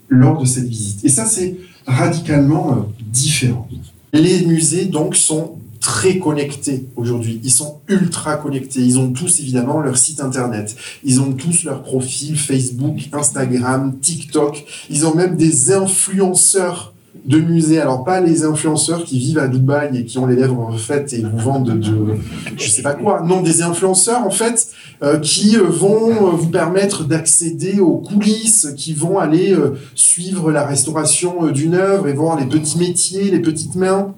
lors 0.08 0.40
de 0.40 0.46
cette 0.46 0.66
visite. 0.66 1.04
Et 1.04 1.08
ça, 1.08 1.26
c'est 1.26 1.56
radicalement 1.86 2.72
euh, 2.72 3.04
différent. 3.06 3.68
Les 4.12 4.44
musées, 4.46 4.86
donc, 4.86 5.14
sont 5.14 5.52
très 5.78 6.18
connectés 6.18 6.86
aujourd'hui. 6.96 7.40
Ils 7.44 7.52
sont 7.52 7.78
ultra 7.86 8.36
connectés. 8.36 8.80
Ils 8.80 8.98
ont 8.98 9.12
tous 9.12 9.38
évidemment 9.38 9.80
leur 9.80 9.96
site 9.96 10.20
internet. 10.20 10.74
Ils 11.04 11.20
ont 11.20 11.34
tous 11.34 11.62
leur 11.62 11.84
profil 11.84 12.36
Facebook, 12.36 13.10
Instagram, 13.12 13.96
TikTok. 14.00 14.64
Ils 14.90 15.06
ont 15.06 15.14
même 15.14 15.36
des 15.36 15.70
influenceurs 15.70 16.93
de 17.24 17.38
musées. 17.38 17.80
Alors, 17.80 18.04
pas 18.04 18.20
les 18.20 18.44
influenceurs 18.44 19.04
qui 19.04 19.18
vivent 19.18 19.38
à 19.38 19.48
Dubaï 19.48 19.96
et 19.98 20.04
qui 20.04 20.18
ont 20.18 20.26
les 20.26 20.36
lèvres 20.36 20.66
refaites 20.70 21.12
et 21.12 21.22
vous 21.22 21.38
vendent 21.38 21.78
de, 21.78 22.16
je 22.56 22.68
sais 22.68 22.82
pas 22.82 22.94
quoi. 22.94 23.22
Non, 23.22 23.40
des 23.40 23.62
influenceurs, 23.62 24.22
en 24.24 24.30
fait, 24.30 24.68
euh, 25.02 25.18
qui 25.18 25.56
euh, 25.56 25.62
vont 25.62 26.10
euh, 26.10 26.30
vous 26.30 26.50
permettre 26.50 27.04
d'accéder 27.04 27.80
aux 27.80 27.96
coulisses, 27.96 28.72
qui 28.76 28.92
vont 28.92 29.18
aller 29.18 29.56
suivre 29.94 30.50
la 30.50 30.66
restauration 30.66 31.46
d'une 31.50 31.74
œuvre 31.74 32.08
et 32.08 32.12
voir 32.12 32.38
les 32.38 32.46
petits 32.46 32.78
métiers, 32.78 33.30
les 33.30 33.40
petites 33.40 33.74
mains. 33.74 34.14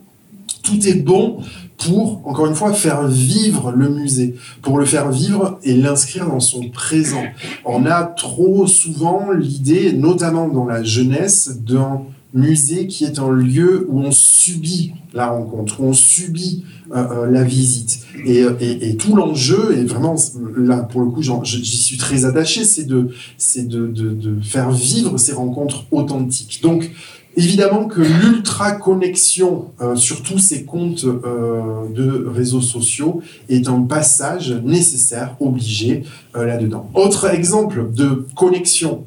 Tout 0.62 0.87
est 0.88 0.95
bon 0.95 1.38
pour, 1.79 2.23
encore 2.27 2.47
une 2.47 2.55
fois, 2.55 2.73
faire 2.73 3.07
vivre 3.07 3.71
le 3.71 3.88
musée, 3.88 4.35
pour 4.62 4.79
le 4.79 4.85
faire 4.85 5.11
vivre 5.11 5.59
et 5.62 5.75
l'inscrire 5.75 6.27
dans 6.27 6.40
son 6.40 6.69
présent. 6.71 7.23
On 7.64 7.87
a 7.87 8.03
trop 8.03 8.66
souvent 8.66 9.31
l'idée, 9.31 9.92
notamment 9.92 10.49
dans 10.49 10.64
la 10.64 10.83
jeunesse, 10.83 11.59
d'un 11.61 12.03
musée 12.35 12.87
qui 12.87 13.05
est 13.05 13.19
un 13.19 13.31
lieu 13.31 13.87
où 13.89 14.01
on 14.01 14.12
subit 14.12 14.93
la 15.15 15.29
rencontre, 15.29 15.81
où 15.81 15.85
on 15.85 15.93
subit 15.93 16.65
euh, 16.95 16.97
euh, 16.97 17.31
la 17.31 17.43
visite. 17.43 18.01
Euh, 18.29 18.55
et, 18.61 18.91
et, 18.91 18.97
tout 18.97 19.17
l'enjeu, 19.17 19.77
et 19.77 19.85
vraiment, 19.85 20.15
là, 20.57 20.79
pour 20.79 21.01
le 21.01 21.09
coup, 21.09 21.23
j'y 21.23 21.65
suis 21.65 21.97
très 21.97 22.25
attaché, 22.25 22.65
c'est 22.65 22.85
de, 22.85 23.09
de, 23.57 23.87
de, 23.89 24.41
faire 24.41 24.71
vivre 24.71 25.19
ces 25.19 25.33
rencontres 25.33 25.85
authentiques. 25.91 26.61
Donc, 26.62 26.91
évidemment 27.37 27.87
que 27.87 28.01
l'ultra-connexion 28.01 29.67
sur 29.95 30.23
tous 30.23 30.39
ces 30.39 30.65
comptes 30.65 31.05
de 31.05 32.27
réseaux 32.27 32.62
sociaux 32.62 33.21
est 33.51 33.69
un 33.69 33.83
passage 33.83 34.53
nécessaire, 34.65 35.37
obligé 35.41 36.05
là-dedans. 36.35 36.89
Autre 36.95 37.29
exemple 37.29 37.91
de 37.93 38.27
connexion 38.35 39.05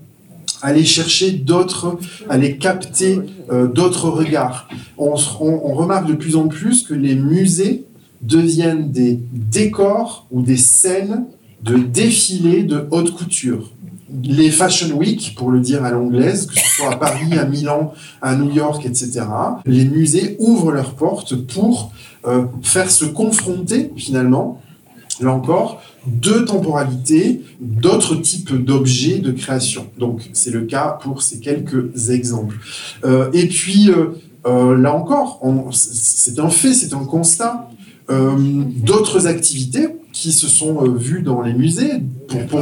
aller 0.61 0.85
chercher 0.85 1.31
d'autres, 1.31 1.97
aller 2.29 2.57
capter 2.57 3.19
euh, 3.51 3.67
d'autres 3.67 4.09
regards. 4.09 4.67
On, 4.97 5.15
remarque 5.15 6.07
de 6.07 6.13
plus 6.13 6.35
en 6.35 6.47
plus 6.47 6.83
que 6.83 6.93
les 6.93 7.15
musées 7.15 7.85
deviennent 8.21 8.91
des 8.91 9.19
décors 9.31 10.25
ou 10.31 10.41
des 10.41 10.57
scènes 10.57 11.25
de 11.63 11.77
défilés 11.77 12.63
de 12.63 12.87
haute 12.91 13.11
couture. 13.11 13.71
Les 14.23 14.49
Fashion 14.49 14.97
Week, 14.97 15.35
pour 15.37 15.51
le 15.51 15.59
dire 15.59 15.85
à 15.85 15.91
l'anglaise, 15.91 16.47
que 16.47 16.55
ce 16.55 16.65
soit 16.77 16.93
à 16.93 16.95
Paris, 16.95 17.37
à 17.37 17.45
Milan, 17.45 17.93
à 18.21 18.35
New 18.35 18.51
York, 18.51 18.85
etc., 18.85 19.21
les 19.65 19.85
musées 19.85 20.35
ouvrent 20.39 20.71
leurs 20.71 20.95
portes 20.95 21.35
pour 21.35 21.91
euh, 22.25 22.45
faire 22.63 22.89
se 22.89 23.05
confronter 23.05 23.91
finalement 23.95 24.59
là 25.21 25.31
encore, 25.31 25.81
deux 26.05 26.45
temporalités, 26.45 27.41
d'autres 27.59 28.15
types 28.15 28.53
d'objets 28.53 29.19
de 29.19 29.31
création. 29.31 29.87
Donc 29.97 30.29
c'est 30.33 30.51
le 30.51 30.61
cas 30.61 30.97
pour 31.01 31.21
ces 31.21 31.39
quelques 31.39 32.09
exemples. 32.09 32.57
Euh, 33.05 33.29
et 33.33 33.47
puis, 33.47 33.89
euh, 33.89 34.07
euh, 34.45 34.77
là 34.77 34.93
encore, 34.93 35.41
c'est 35.71 36.39
un 36.39 36.49
fait, 36.49 36.73
c'est 36.73 36.93
un 36.93 37.05
constat. 37.05 37.69
d'autres 38.09 39.27
activités 39.27 39.87
qui 40.13 40.31
se 40.31 40.47
sont 40.47 40.83
vues 40.89 41.21
dans 41.21 41.41
les 41.41 41.53
musées 41.53 42.01
pour, 42.27 42.41
pour 42.47 42.61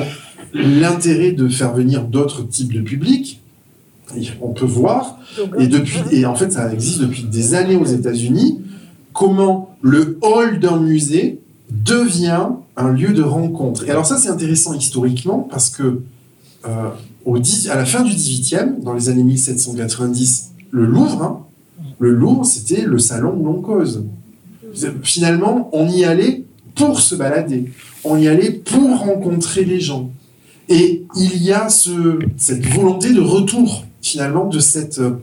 l'intérêt 0.53 1.31
de 1.31 1.47
faire 1.47 1.73
venir 1.73 2.03
d'autres 2.03 2.43
types 2.43 2.73
de 2.73 2.81
publics. 2.81 3.41
On 4.41 4.53
peut 4.53 4.65
voir, 4.65 5.19
et, 5.59 5.67
depuis, 5.67 5.99
et 6.11 6.25
en 6.25 6.35
fait 6.35 6.51
ça 6.51 6.73
existe 6.73 7.01
depuis 7.01 7.23
des 7.23 7.53
années 7.55 7.75
aux 7.75 7.85
États-Unis, 7.85 8.61
comment 9.13 9.75
le 9.81 10.17
hall 10.21 10.59
d'un 10.59 10.79
musée 10.79 11.39
devient 11.69 12.49
un 12.75 12.91
lieu 12.91 13.13
de 13.13 13.23
rencontre. 13.23 13.87
Et 13.87 13.91
alors 13.91 14.05
ça, 14.05 14.17
c'est 14.17 14.29
intéressant 14.29 14.73
historiquement 14.73 15.39
parce 15.39 15.69
que 15.69 16.01
euh, 16.65 16.89
au 17.25 17.37
à 17.37 17.75
la 17.75 17.85
fin 17.85 18.03
du 18.03 18.11
18e, 18.11 18.81
dans 18.81 18.93
les 18.93 19.09
années 19.09 19.23
1790, 19.23 20.51
le 20.71 20.85
Louvre, 20.85 21.23
hein, 21.23 21.39
le 21.99 22.11
Louvre, 22.11 22.45
c'était 22.45 22.81
le 22.81 22.99
salon 22.99 23.35
où 23.37 23.45
l'on 23.45 23.61
cause. 23.61 24.05
Finalement, 25.03 25.69
on 25.73 25.87
y 25.89 26.05
allait 26.05 26.43
pour 26.75 26.99
se 26.99 27.15
balader, 27.15 27.71
on 28.03 28.17
y 28.17 28.27
allait 28.27 28.51
pour 28.51 28.99
rencontrer 28.99 29.65
les 29.65 29.79
gens. 29.79 30.11
Et 30.69 31.05
il 31.15 31.41
y 31.43 31.51
a 31.51 31.69
ce, 31.69 32.19
cette 32.37 32.65
volonté 32.65 33.13
de 33.13 33.21
retour, 33.21 33.85
finalement, 34.01 34.45
de 34.45 34.59
cette 34.59 34.99
euh, 34.99 35.17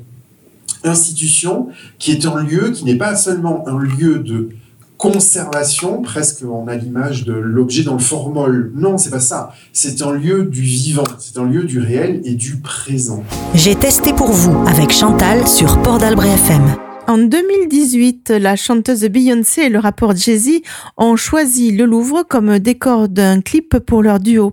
institution 0.83 1.69
qui 1.99 2.13
est 2.13 2.27
un 2.27 2.43
lieu 2.43 2.71
qui 2.71 2.85
n'est 2.85 2.97
pas 2.97 3.15
seulement 3.15 3.67
un 3.69 3.79
lieu 3.79 4.19
de 4.19 4.51
conservation, 4.97 6.03
presque 6.03 6.45
on 6.45 6.69
a 6.69 6.77
l'image 6.77 7.25
de 7.25 7.33
l'objet 7.33 7.83
dans 7.83 7.95
le 7.95 7.99
formol. 7.99 8.73
Non, 8.75 8.99
c'est 8.99 9.11
pas 9.11 9.21
ça. 9.21 9.53
C'est 9.73 10.03
un 10.03 10.13
lieu 10.13 10.45
du 10.45 10.63
vivant, 10.63 11.05
c'est 11.19 11.39
un 11.39 11.45
lieu 11.45 11.65
du 11.65 11.81
réel 11.81 12.21
et 12.25 12.35
du 12.35 12.57
présent. 12.57 13.23
J'ai 13.55 13.75
testé 13.75 14.13
pour 14.13 14.31
vous 14.31 14.67
avec 14.67 14.93
Chantal 14.93 15.47
sur 15.47 15.81
Port 15.83 15.99
d'Albret 15.99 16.31
FM. 16.31 16.84
En 17.07 17.19
2018, 17.19 18.31
la 18.31 18.57
chanteuse 18.57 19.05
Beyoncé 19.05 19.63
et 19.63 19.69
le 19.69 19.79
rappeur 19.79 20.17
Jay-Z 20.17 20.63
ont 20.97 21.17
choisi 21.17 21.71
le 21.71 21.85
Louvre 21.85 22.23
comme 22.27 22.59
décor 22.59 23.11
d'un 23.11 23.43
clip 23.43 23.79
pour 23.79 24.03
leur 24.03 24.21
duo. 24.21 24.53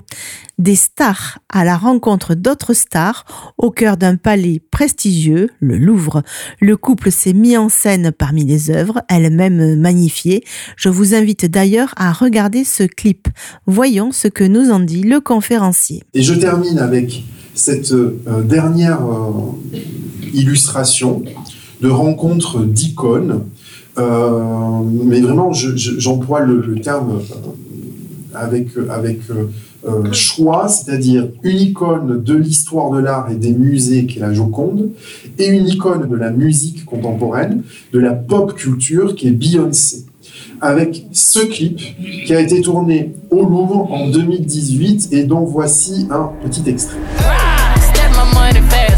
Des 0.58 0.76
stars 0.76 1.40
à 1.48 1.64
la 1.64 1.78
rencontre 1.78 2.36
d'autres 2.36 2.74
stars 2.74 3.54
au 3.58 3.72
cœur 3.72 3.96
d'un 3.96 4.18
palais 4.18 4.62
prestigieux, 4.70 5.50
le 5.62 5.78
Louvre. 5.78 6.24
Le 6.60 6.76
couple 6.76 7.10
s'est 7.10 7.32
mis 7.32 7.56
en 7.56 7.70
scène 7.70 8.12
parmi 8.12 8.44
les 8.44 8.70
œuvres, 8.70 9.02
elles-mêmes 9.08 9.80
magnifiées. 9.80 10.44
Je 10.76 10.90
vous 10.90 11.16
invite 11.16 11.46
d'ailleurs 11.46 11.94
à 11.96 12.12
regarder 12.12 12.66
ce 12.66 12.84
clip. 12.84 13.30
Voyons 13.66 14.12
ce 14.12 14.28
que 14.28 14.44
nous 14.44 14.72
en 14.72 14.82
dit 14.82 15.04
le 15.04 15.22
conférencier. 15.22 16.04
Et 16.14 16.22
je 16.22 16.34
termine 16.34 16.80
avec 16.80 17.24
cette 17.54 17.94
euh, 17.94 18.42
dernière 18.44 19.06
euh, 19.06 19.78
illustration 20.34 21.24
de 21.82 21.90
rencontres 21.90 22.64
d'icônes. 22.64 23.42
Euh, 23.98 24.80
mais 25.06 25.20
vraiment, 25.20 25.52
j'emploie 25.52 26.42
le, 26.42 26.80
terme 26.80 27.20
euh, 27.20 28.36
avec, 28.36 28.70
avec 28.90 29.20
euh, 29.30 30.14
choix, 30.14 30.68
c'est-à-dire 30.68 31.28
une 31.44 31.58
icône 31.58 32.24
de 32.24 32.36
l'histoire 32.36 32.92
de 32.92 33.00
l'art 33.00 33.30
et 33.32 33.36
des 33.36 33.54
musées 33.54 34.06
qui 34.06 34.20
est 34.20 34.22
la 34.22 34.34
Joconde, 34.34 34.92
et 35.38 35.48
une 35.48 35.68
icône 35.68 36.08
de 36.08 36.16
la 36.16 36.30
musique 36.30 36.86
contemporaine, 36.86 37.64
de 37.92 38.00
la 38.00 38.14
pop 38.14 38.54
culture 38.54 39.16
qui 39.16 39.28
est 39.28 39.32
Beyoncé. 39.32 40.06
Avec 40.62 41.08
ce 41.12 41.40
clip 41.40 41.80
qui 42.26 42.34
a 42.36 42.40
été 42.40 42.62
tourné 42.62 43.14
au 43.32 43.44
Louvre 43.44 43.92
en 43.92 44.10
2018 44.10 45.10
et 45.12 45.24
dont 45.24 45.44
voici 45.44 46.08
un 46.12 46.30
petit 46.44 46.62
extrait. 46.70 47.00
Premier 48.52 48.91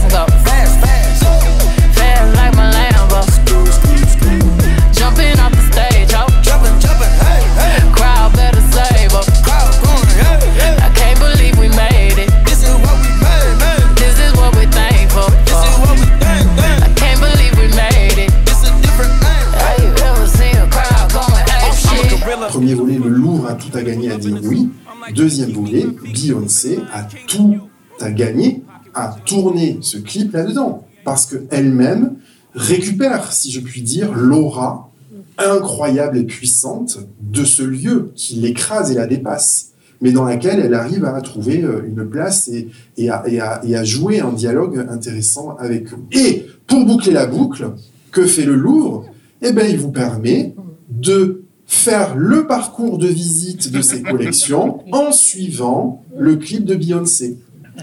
Deuxième 25.16 25.52
volet, 25.52 25.86
Beyoncé 26.14 26.80
a 26.92 27.08
tout 27.28 27.58
à 28.00 28.12
gagner 28.12 28.64
à 28.94 29.16
tourner 29.26 29.78
ce 29.82 29.98
clip 29.98 30.34
là-dedans. 30.34 30.86
Parce 31.04 31.26
qu'elle-même 31.26 32.16
récupère, 32.54 33.32
si 33.32 33.52
je 33.52 33.60
puis 33.60 33.82
dire, 33.82 34.14
l'aura 34.14 34.92
incroyable 35.38 36.18
et 36.18 36.24
puissante 36.24 37.00
de 37.22 37.44
ce 37.44 37.64
lieu 37.64 38.12
qui 38.16 38.36
l'écrase 38.36 38.92
et 38.92 38.96
la 38.96 39.08
dépasse, 39.08 39.72
mais 40.02 40.12
dans 40.12 40.26
laquelle 40.26 40.60
elle 40.60 40.74
arrive 40.74 41.06
à 41.06 41.20
trouver 41.22 41.64
euh, 41.64 41.82
une 41.88 42.08
place 42.08 42.50
et, 42.98 43.10
à, 43.10 43.84
jouer 43.84 44.20
un 44.20 44.32
dialogue 44.32 44.86
intéressant 44.90 45.56
avec 45.58 45.92
eux. 45.94 45.98
Et 46.12 46.46
pour 46.68 46.86
boucler 46.86 47.14
la 47.14 47.26
boucle, 47.26 47.72
que 48.12 48.26
fait 48.26 48.46
le 48.46 48.56
Louvre? 48.56 49.06
Eh 49.42 49.52
bien, 49.52 49.66
il 49.66 49.78
vous 49.78 49.92
permet 49.92 50.54
de 50.90 51.43
faire 51.74 52.16
le 52.16 52.48
parcours 52.48 52.98
de 52.98 53.08
visite 53.08 53.72
de 53.72 53.82
ses 53.82 54.02
collections 54.02 54.84
en 54.92 55.12
suivant 55.12 56.04
le 56.18 56.36
clip 56.36 56.66
de 56.66 56.76
Beyoncé. 56.76 57.38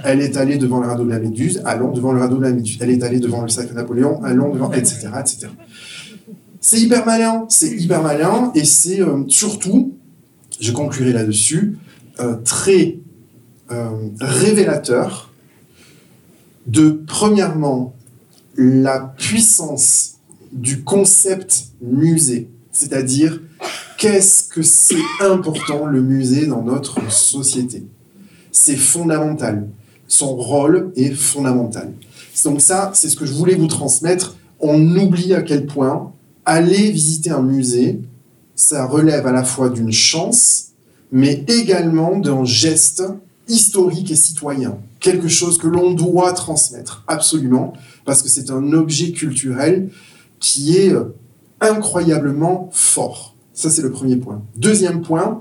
Elle 0.05 0.20
est 0.20 0.37
allée 0.37 0.57
devant 0.57 0.81
le 0.81 0.87
radeau 0.87 1.05
de 1.05 1.11
la 1.11 1.18
Méduse, 1.18 1.61
allons 1.64 1.90
devant 1.90 2.12
le 2.12 2.20
radeau 2.20 2.37
de 2.37 2.42
la 2.42 2.53
Méduse. 2.53 2.79
Elle 2.81 2.90
est 2.90 3.03
allée 3.03 3.18
devant 3.18 3.42
le 3.42 3.48
Sacré 3.48 3.74
Napoléon, 3.74 4.22
allons 4.22 4.53
devant, 4.53 4.72
etc., 4.72 5.09
etc. 5.18 5.48
C'est 6.61 6.79
hyper 6.79 7.05
malin, 7.05 7.46
c'est 7.48 7.70
hyper 7.70 8.03
malin, 8.03 8.53
et 8.55 8.64
c'est 8.64 9.00
euh, 9.00 9.24
surtout, 9.29 9.96
je 10.61 10.72
conclurai 10.72 11.12
là-dessus, 11.12 11.79
euh, 12.20 12.37
très 12.44 12.98
euh, 13.72 13.90
révélateur 14.20 15.33
de, 16.66 17.03
premièrement, 17.07 17.94
la 18.57 19.14
puissance 19.16 20.18
du 20.53 20.83
concept 20.83 21.68
musée, 21.81 22.48
c'est-à-dire 22.72 23.40
qu'est-ce 24.01 24.45
que 24.45 24.63
c'est 24.63 24.97
important 25.21 25.85
le 25.85 26.01
musée 26.01 26.47
dans 26.47 26.63
notre 26.63 27.13
société? 27.13 27.85
C'est 28.51 28.77
fondamental. 28.77 29.69
Son 30.09 30.35
rôle 30.37 30.91
est 30.97 31.13
fondamental. 31.13 31.93
Donc 32.43 32.63
ça, 32.63 32.91
c'est 32.95 33.11
ce 33.11 33.17
que 33.17 33.27
je 33.27 33.35
voulais 33.35 33.55
vous 33.55 33.67
transmettre. 33.67 34.37
On 34.59 34.97
oublie 34.97 35.35
à 35.35 35.43
quel 35.43 35.67
point 35.67 36.13
aller 36.47 36.91
visiter 36.91 37.31
un 37.31 37.43
musée, 37.43 38.01
ça 38.55 38.87
relève 38.87 39.27
à 39.27 39.33
la 39.33 39.45
fois 39.45 39.69
d'une 39.69 39.93
chance, 39.93 40.69
mais 41.13 41.45
également 41.47 42.17
d'un 42.17 42.45
geste 42.45 43.03
historique 43.49 44.11
et 44.11 44.17
citoyen. 44.17 44.79
Quelque 44.99 45.29
chose 45.29 45.59
que 45.59 45.67
l'on 45.67 45.93
doit 45.93 46.33
transmettre, 46.33 47.05
absolument, 47.07 47.75
parce 48.07 48.23
que 48.23 48.31
c'est 48.31 48.51
un 48.51 48.73
objet 48.73 49.13
culturel 49.13 49.91
qui 50.39 50.79
est 50.79 50.93
euh, 50.93 51.15
incroyablement 51.61 52.71
fort. 52.73 53.35
Ça, 53.53 53.71
c'est 53.71 53.83
le 53.83 53.91
premier 53.91 54.17
point. 54.17 54.43
Deuxième 54.57 55.03
point, 55.03 55.41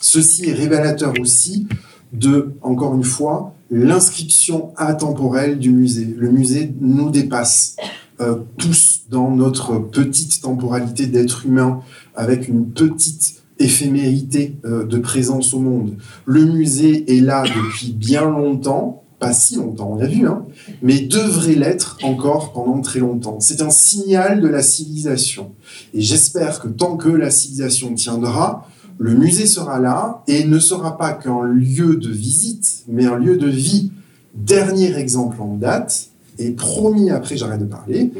ceci 0.00 0.48
est 0.48 0.54
révélateur 0.54 1.14
aussi 1.20 1.66
de, 2.12 2.54
encore 2.62 2.94
une 2.94 3.04
fois, 3.04 3.54
l'inscription 3.70 4.72
atemporelle 4.76 5.58
du 5.58 5.70
musée. 5.70 6.14
Le 6.16 6.30
musée 6.30 6.74
nous 6.80 7.10
dépasse 7.10 7.76
euh, 8.20 8.36
tous 8.58 9.02
dans 9.08 9.30
notre 9.30 9.78
petite 9.78 10.42
temporalité 10.42 11.06
d'être 11.06 11.46
humain, 11.46 11.80
avec 12.14 12.48
une 12.48 12.66
petite 12.70 13.42
éphémérité 13.58 14.56
euh, 14.64 14.84
de 14.84 14.98
présence 14.98 15.54
au 15.54 15.60
monde. 15.60 15.96
Le 16.26 16.44
musée 16.44 17.16
est 17.16 17.20
là 17.20 17.44
depuis 17.44 17.92
bien 17.92 18.28
longtemps, 18.28 19.04
pas 19.20 19.34
si 19.34 19.56
longtemps, 19.56 19.92
on 19.96 20.00
a 20.00 20.06
vu, 20.06 20.26
hein, 20.26 20.44
mais 20.82 20.98
devrait 21.00 21.54
l'être 21.54 21.98
encore 22.02 22.52
pendant 22.52 22.80
très 22.80 22.98
longtemps. 22.98 23.38
C'est 23.38 23.60
un 23.60 23.70
signal 23.70 24.40
de 24.40 24.48
la 24.48 24.62
civilisation. 24.62 25.52
Et 25.92 26.00
j'espère 26.00 26.58
que 26.58 26.68
tant 26.68 26.96
que 26.96 27.10
la 27.10 27.30
civilisation 27.30 27.94
tiendra, 27.94 28.66
le 28.98 29.14
musée 29.14 29.46
sera 29.46 29.78
là 29.78 30.22
et 30.26 30.44
ne 30.44 30.58
sera 30.58 30.96
pas 30.96 31.12
qu'un 31.12 31.44
lieu 31.44 31.96
de 31.96 32.10
visite, 32.10 32.84
mais 32.88 33.04
un 33.04 33.16
lieu 33.16 33.36
de 33.36 33.48
vie. 33.48 33.92
Dernier 34.34 34.96
exemple 34.96 35.40
en 35.40 35.54
date, 35.56 36.08
et 36.38 36.52
promis 36.52 37.10
après 37.10 37.36
j'arrête 37.36 37.60
de 37.60 37.66
parler, 37.66 38.12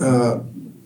euh, 0.00 0.36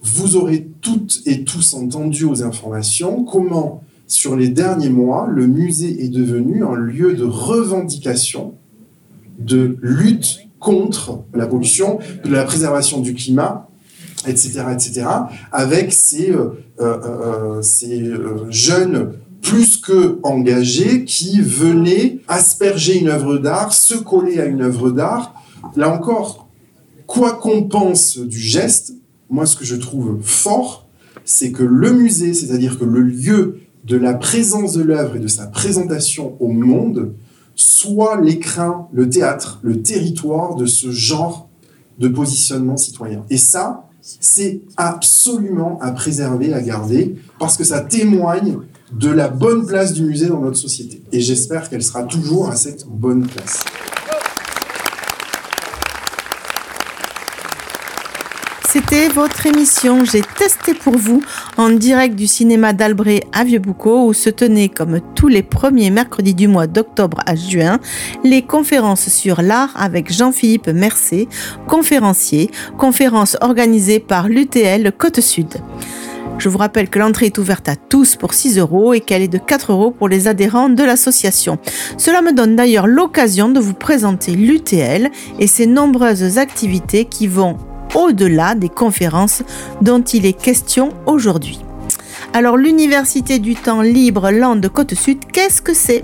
vous 0.02 0.36
aurez 0.36 0.68
toutes 0.80 1.20
et 1.26 1.44
tous 1.44 1.74
entendu 1.74 2.24
aux 2.24 2.42
informations 2.42 3.24
comment, 3.24 3.82
sur 4.06 4.34
les 4.34 4.48
derniers 4.48 4.88
mois, 4.88 5.26
le 5.28 5.46
musée 5.46 6.04
est 6.04 6.08
devenu 6.08 6.64
un 6.64 6.76
lieu 6.76 7.14
de 7.14 7.24
revendication 7.24 8.54
de 9.38 9.76
lutte 9.80 10.40
contre 10.58 11.24
la 11.34 11.46
pollution, 11.46 11.98
de 12.24 12.30
la 12.30 12.44
préservation 12.44 13.00
du 13.00 13.14
climat, 13.14 13.68
etc., 14.26 14.64
etc., 14.72 15.06
avec 15.52 15.92
ces, 15.92 16.30
euh, 16.30 16.50
euh, 16.80 16.98
euh, 17.60 17.62
ces 17.62 18.12
jeunes 18.50 19.12
plus 19.40 19.76
que 19.76 20.18
engagés 20.24 21.04
qui 21.04 21.40
venaient 21.40 22.18
asperger 22.26 22.98
une 22.98 23.08
œuvre 23.08 23.38
d'art, 23.38 23.72
se 23.72 23.94
coller 23.94 24.40
à 24.40 24.46
une 24.46 24.62
œuvre 24.62 24.90
d'art. 24.90 25.34
Là 25.76 25.94
encore, 25.94 26.48
quoi 27.06 27.34
qu'on 27.34 27.62
pense 27.62 28.18
du 28.18 28.40
geste, 28.40 28.94
moi 29.30 29.46
ce 29.46 29.56
que 29.56 29.64
je 29.64 29.76
trouve 29.76 30.18
fort, 30.22 30.88
c'est 31.24 31.52
que 31.52 31.62
le 31.62 31.92
musée, 31.92 32.34
c'est-à-dire 32.34 32.78
que 32.78 32.84
le 32.84 33.00
lieu 33.00 33.60
de 33.84 33.96
la 33.96 34.14
présence 34.14 34.72
de 34.72 34.82
l'œuvre 34.82 35.16
et 35.16 35.20
de 35.20 35.28
sa 35.28 35.46
présentation 35.46 36.36
au 36.40 36.48
monde, 36.48 37.14
soit 37.58 38.20
l'écrin, 38.20 38.86
le 38.92 39.10
théâtre, 39.10 39.58
le 39.62 39.82
territoire 39.82 40.54
de 40.54 40.64
ce 40.64 40.92
genre 40.92 41.48
de 41.98 42.06
positionnement 42.06 42.76
citoyen. 42.76 43.24
Et 43.30 43.36
ça, 43.36 43.88
c'est 44.00 44.62
absolument 44.76 45.76
à 45.82 45.90
préserver, 45.90 46.54
à 46.54 46.62
garder, 46.62 47.16
parce 47.40 47.56
que 47.56 47.64
ça 47.64 47.80
témoigne 47.80 48.58
de 48.92 49.10
la 49.10 49.28
bonne 49.28 49.66
place 49.66 49.92
du 49.92 50.04
musée 50.04 50.28
dans 50.28 50.40
notre 50.40 50.56
société. 50.56 51.02
Et 51.10 51.20
j'espère 51.20 51.68
qu'elle 51.68 51.82
sera 51.82 52.04
toujours 52.04 52.48
à 52.48 52.54
cette 52.54 52.86
bonne 52.86 53.26
place. 53.26 53.64
C'était 58.78 59.08
votre 59.08 59.44
émission 59.44 60.04
J'ai 60.04 60.20
testé 60.20 60.72
pour 60.72 60.96
vous 60.96 61.20
en 61.56 61.70
direct 61.70 62.14
du 62.14 62.28
cinéma 62.28 62.72
d'Albret 62.72 63.24
à 63.32 63.42
Vieux-Boucau 63.42 64.06
où 64.06 64.12
se 64.12 64.30
tenaient 64.30 64.68
comme 64.68 65.00
tous 65.16 65.26
les 65.26 65.42
premiers 65.42 65.90
mercredis 65.90 66.32
du 66.32 66.46
mois 66.46 66.68
d'octobre 66.68 67.18
à 67.26 67.34
juin 67.34 67.80
les 68.22 68.42
conférences 68.42 69.08
sur 69.08 69.42
l'art 69.42 69.72
avec 69.74 70.12
Jean-Philippe 70.12 70.68
Mercé, 70.68 71.26
conférencier, 71.66 72.52
conférence 72.78 73.36
organisée 73.40 73.98
par 73.98 74.28
l'UTL 74.28 74.92
Côte 74.96 75.20
Sud. 75.20 75.56
Je 76.38 76.48
vous 76.48 76.58
rappelle 76.58 76.88
que 76.88 77.00
l'entrée 77.00 77.26
est 77.26 77.38
ouverte 77.38 77.68
à 77.68 77.74
tous 77.74 78.14
pour 78.14 78.32
6 78.32 78.58
euros 78.58 78.94
et 78.94 79.00
qu'elle 79.00 79.22
est 79.22 79.28
de 79.28 79.38
4 79.38 79.72
euros 79.72 79.90
pour 79.90 80.08
les 80.08 80.28
adhérents 80.28 80.68
de 80.68 80.84
l'association. 80.84 81.58
Cela 81.96 82.22
me 82.22 82.32
donne 82.32 82.54
d'ailleurs 82.54 82.86
l'occasion 82.86 83.48
de 83.48 83.58
vous 83.58 83.74
présenter 83.74 84.36
l'UTL 84.36 85.10
et 85.40 85.48
ses 85.48 85.66
nombreuses 85.66 86.38
activités 86.38 87.06
qui 87.06 87.26
vont 87.26 87.56
au-delà 87.94 88.54
des 88.54 88.68
conférences 88.68 89.42
dont 89.80 90.02
il 90.02 90.26
est 90.26 90.38
question 90.38 90.90
aujourd'hui. 91.06 91.60
Alors 92.32 92.56
l'Université 92.56 93.38
du 93.38 93.54
temps 93.54 93.80
libre 93.80 94.30
Land 94.30 94.60
Côte 94.72 94.94
Sud, 94.94 95.18
qu'est-ce 95.32 95.62
que 95.62 95.74
c'est? 95.74 96.02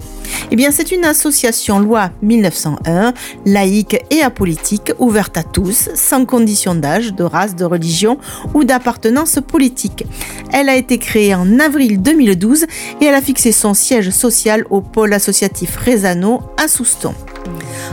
Eh 0.51 0.57
bien 0.57 0.71
c'est 0.71 0.91
une 0.91 1.05
association 1.05 1.79
loi 1.79 2.11
1901, 2.23 3.13
laïque 3.47 3.97
et 4.11 4.23
apolitique, 4.23 4.93
ouverte 4.99 5.37
à 5.37 5.43
tous, 5.43 5.91
sans 5.95 6.25
condition 6.25 6.75
d'âge, 6.75 7.15
de 7.15 7.25
race, 7.25 7.55
de 7.57 7.65
religion 7.65 8.19
ou 8.55 8.65
d'appartenance 8.65 9.39
politique. 9.47 10.05
Elle 10.53 10.69
a 10.69 10.77
été 10.77 10.99
créée 10.99 11.35
en 11.35 11.61
avril 11.61 12.01
2012 12.01 12.65
et 13.01 13.05
elle 13.05 13.15
a 13.15 13.23
fixé 13.23 13.53
son 13.53 13.75
siège 13.75 14.11
social 14.11 14.65
au 14.71 14.81
pôle 14.81 15.13
associatif 15.13 15.77
Rezano 15.77 16.41
à 16.57 16.69
Souston. 16.69 17.15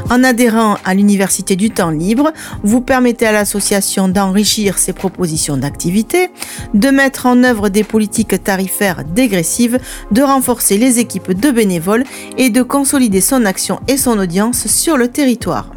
En 0.09 0.23
adhérant 0.23 0.77
à 0.85 0.93
l'Université 0.93 1.55
du 1.55 1.69
temps 1.69 1.89
libre, 1.89 2.31
vous 2.63 2.81
permettez 2.81 3.25
à 3.25 3.31
l'association 3.31 4.07
d'enrichir 4.07 4.77
ses 4.77 4.93
propositions 4.93 5.57
d'activité, 5.57 6.29
de 6.73 6.89
mettre 6.89 7.25
en 7.25 7.43
œuvre 7.43 7.69
des 7.69 7.83
politiques 7.83 8.43
tarifaires 8.43 9.03
dégressives, 9.03 9.79
de 10.11 10.21
renforcer 10.21 10.77
les 10.77 10.99
équipes 10.99 11.31
de 11.31 11.51
bénévoles 11.51 12.03
et 12.37 12.49
de 12.49 12.61
consolider 12.61 13.21
son 13.21 13.45
action 13.45 13.79
et 13.87 13.97
son 13.97 14.17
audience 14.19 14.67
sur 14.67 14.97
le 14.97 15.07
territoire. 15.07 15.71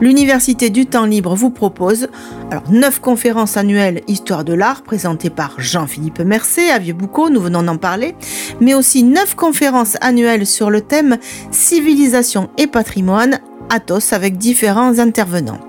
L'Université 0.00 0.68
du 0.68 0.84
temps 0.84 1.06
libre 1.06 1.34
vous 1.34 1.50
propose 1.50 2.08
alors, 2.50 2.62
9 2.70 3.00
conférences 3.00 3.56
annuelles 3.56 4.02
Histoire 4.06 4.44
de 4.44 4.52
l'art 4.52 4.82
présentées 4.82 5.30
par 5.30 5.54
Jean-Philippe 5.58 6.20
Mercé 6.20 6.68
à 6.68 6.78
Vieux-Boucau, 6.78 7.28
nous 7.28 7.40
venons 7.40 7.64
d'en 7.64 7.76
parler, 7.76 8.14
mais 8.60 8.74
aussi 8.74 9.02
9 9.02 9.34
conférences 9.34 9.96
annuelles 10.00 10.46
sur 10.46 10.70
le 10.70 10.80
thème 10.80 11.16
Civilisation 11.50 12.48
et 12.56 12.68
patrimoine 12.68 13.25
Athos 13.70 14.12
avec 14.12 14.38
différents 14.38 14.98
intervenants. 14.98 15.60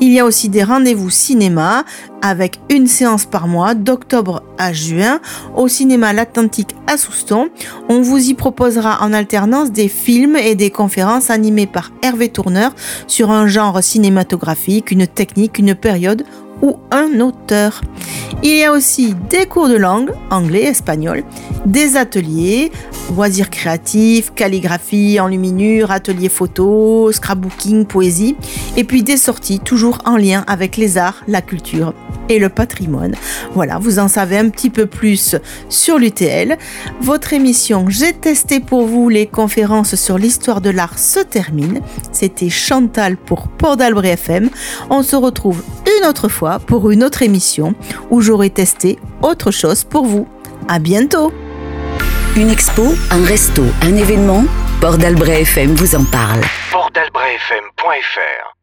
Il 0.00 0.12
y 0.12 0.20
a 0.20 0.24
aussi 0.24 0.48
des 0.48 0.62
rendez-vous 0.62 1.10
cinéma 1.10 1.84
avec 2.22 2.60
une 2.70 2.86
séance 2.86 3.24
par 3.24 3.48
mois 3.48 3.74
d'octobre 3.74 4.42
à 4.58 4.72
juin 4.72 5.20
au 5.54 5.68
cinéma 5.68 6.12
L'Atlantique 6.12 6.74
à 6.86 6.96
Souston. 6.96 7.48
On 7.88 8.02
vous 8.02 8.28
y 8.28 8.34
proposera 8.34 9.02
en 9.02 9.12
alternance 9.12 9.72
des 9.72 9.88
films 9.88 10.36
et 10.36 10.54
des 10.54 10.70
conférences 10.70 11.30
animées 11.30 11.66
par 11.66 11.92
Hervé 12.02 12.28
Tourneur 12.28 12.74
sur 13.06 13.30
un 13.30 13.46
genre 13.46 13.82
cinématographique, 13.82 14.90
une 14.90 15.06
technique, 15.06 15.58
une 15.58 15.74
période 15.74 16.24
ou 16.62 16.76
un 16.90 17.20
auteur. 17.20 17.82
Il 18.42 18.56
y 18.56 18.64
a 18.64 18.72
aussi 18.72 19.14
des 19.30 19.46
cours 19.46 19.68
de 19.68 19.76
langue, 19.76 20.10
anglais, 20.30 20.64
espagnol, 20.64 21.24
des 21.64 21.96
ateliers, 21.96 22.70
loisirs 23.14 23.50
créatifs, 23.50 24.32
calligraphie, 24.34 25.18
enluminure, 25.20 25.90
ateliers 25.90 26.28
photo, 26.28 27.10
scrapbooking, 27.12 27.86
poésie, 27.86 28.36
et 28.76 28.84
puis 28.84 29.02
des 29.02 29.16
sorties 29.16 29.60
toujours 29.60 29.98
en 30.04 30.16
lien 30.16 30.44
avec 30.46 30.76
les 30.76 30.98
arts, 30.98 31.22
la 31.26 31.40
culture 31.40 31.94
et 32.28 32.38
le 32.38 32.48
patrimoine. 32.48 33.14
Voilà, 33.54 33.78
vous 33.78 33.98
en 33.98 34.08
savez 34.08 34.36
un 34.36 34.48
petit 34.48 34.70
peu 34.70 34.86
plus 34.86 35.36
sur 35.68 35.98
l'UTL. 35.98 36.58
Votre 37.00 37.32
émission 37.32 37.86
J'ai 37.88 38.12
testé 38.12 38.60
pour 38.60 38.86
vous 38.86 39.08
les 39.08 39.26
conférences 39.26 39.94
sur 39.94 40.18
l'histoire 40.18 40.60
de 40.60 40.70
l'art 40.70 40.98
se 40.98 41.20
termine. 41.20 41.80
C'était 42.12 42.50
Chantal 42.50 43.16
pour 43.16 43.48
Port 43.48 43.76
d'Albret 43.76 44.10
FM. 44.10 44.50
On 44.90 45.02
se 45.02 45.16
retrouve 45.16 45.62
une 45.98 46.06
autre 46.06 46.28
fois 46.46 46.58
pour 46.60 46.90
une 46.90 47.02
autre 47.02 47.22
émission 47.22 47.74
où 48.10 48.20
j'aurai 48.20 48.50
testé 48.50 48.98
autre 49.22 49.50
chose 49.50 49.82
pour 49.84 50.04
vous. 50.06 50.28
À 50.68 50.78
bientôt! 50.78 51.32
Une 52.36 52.50
expo, 52.50 52.94
un 53.10 53.24
resto, 53.24 53.64
un 53.82 53.96
événement, 53.96 54.44
Port 54.80 54.98
d'Albret 54.98 55.42
FM 55.42 55.74
vous 55.74 55.94
en 55.94 56.04
parle. 56.04 56.42
Portdalbretfm.fr 56.70 58.55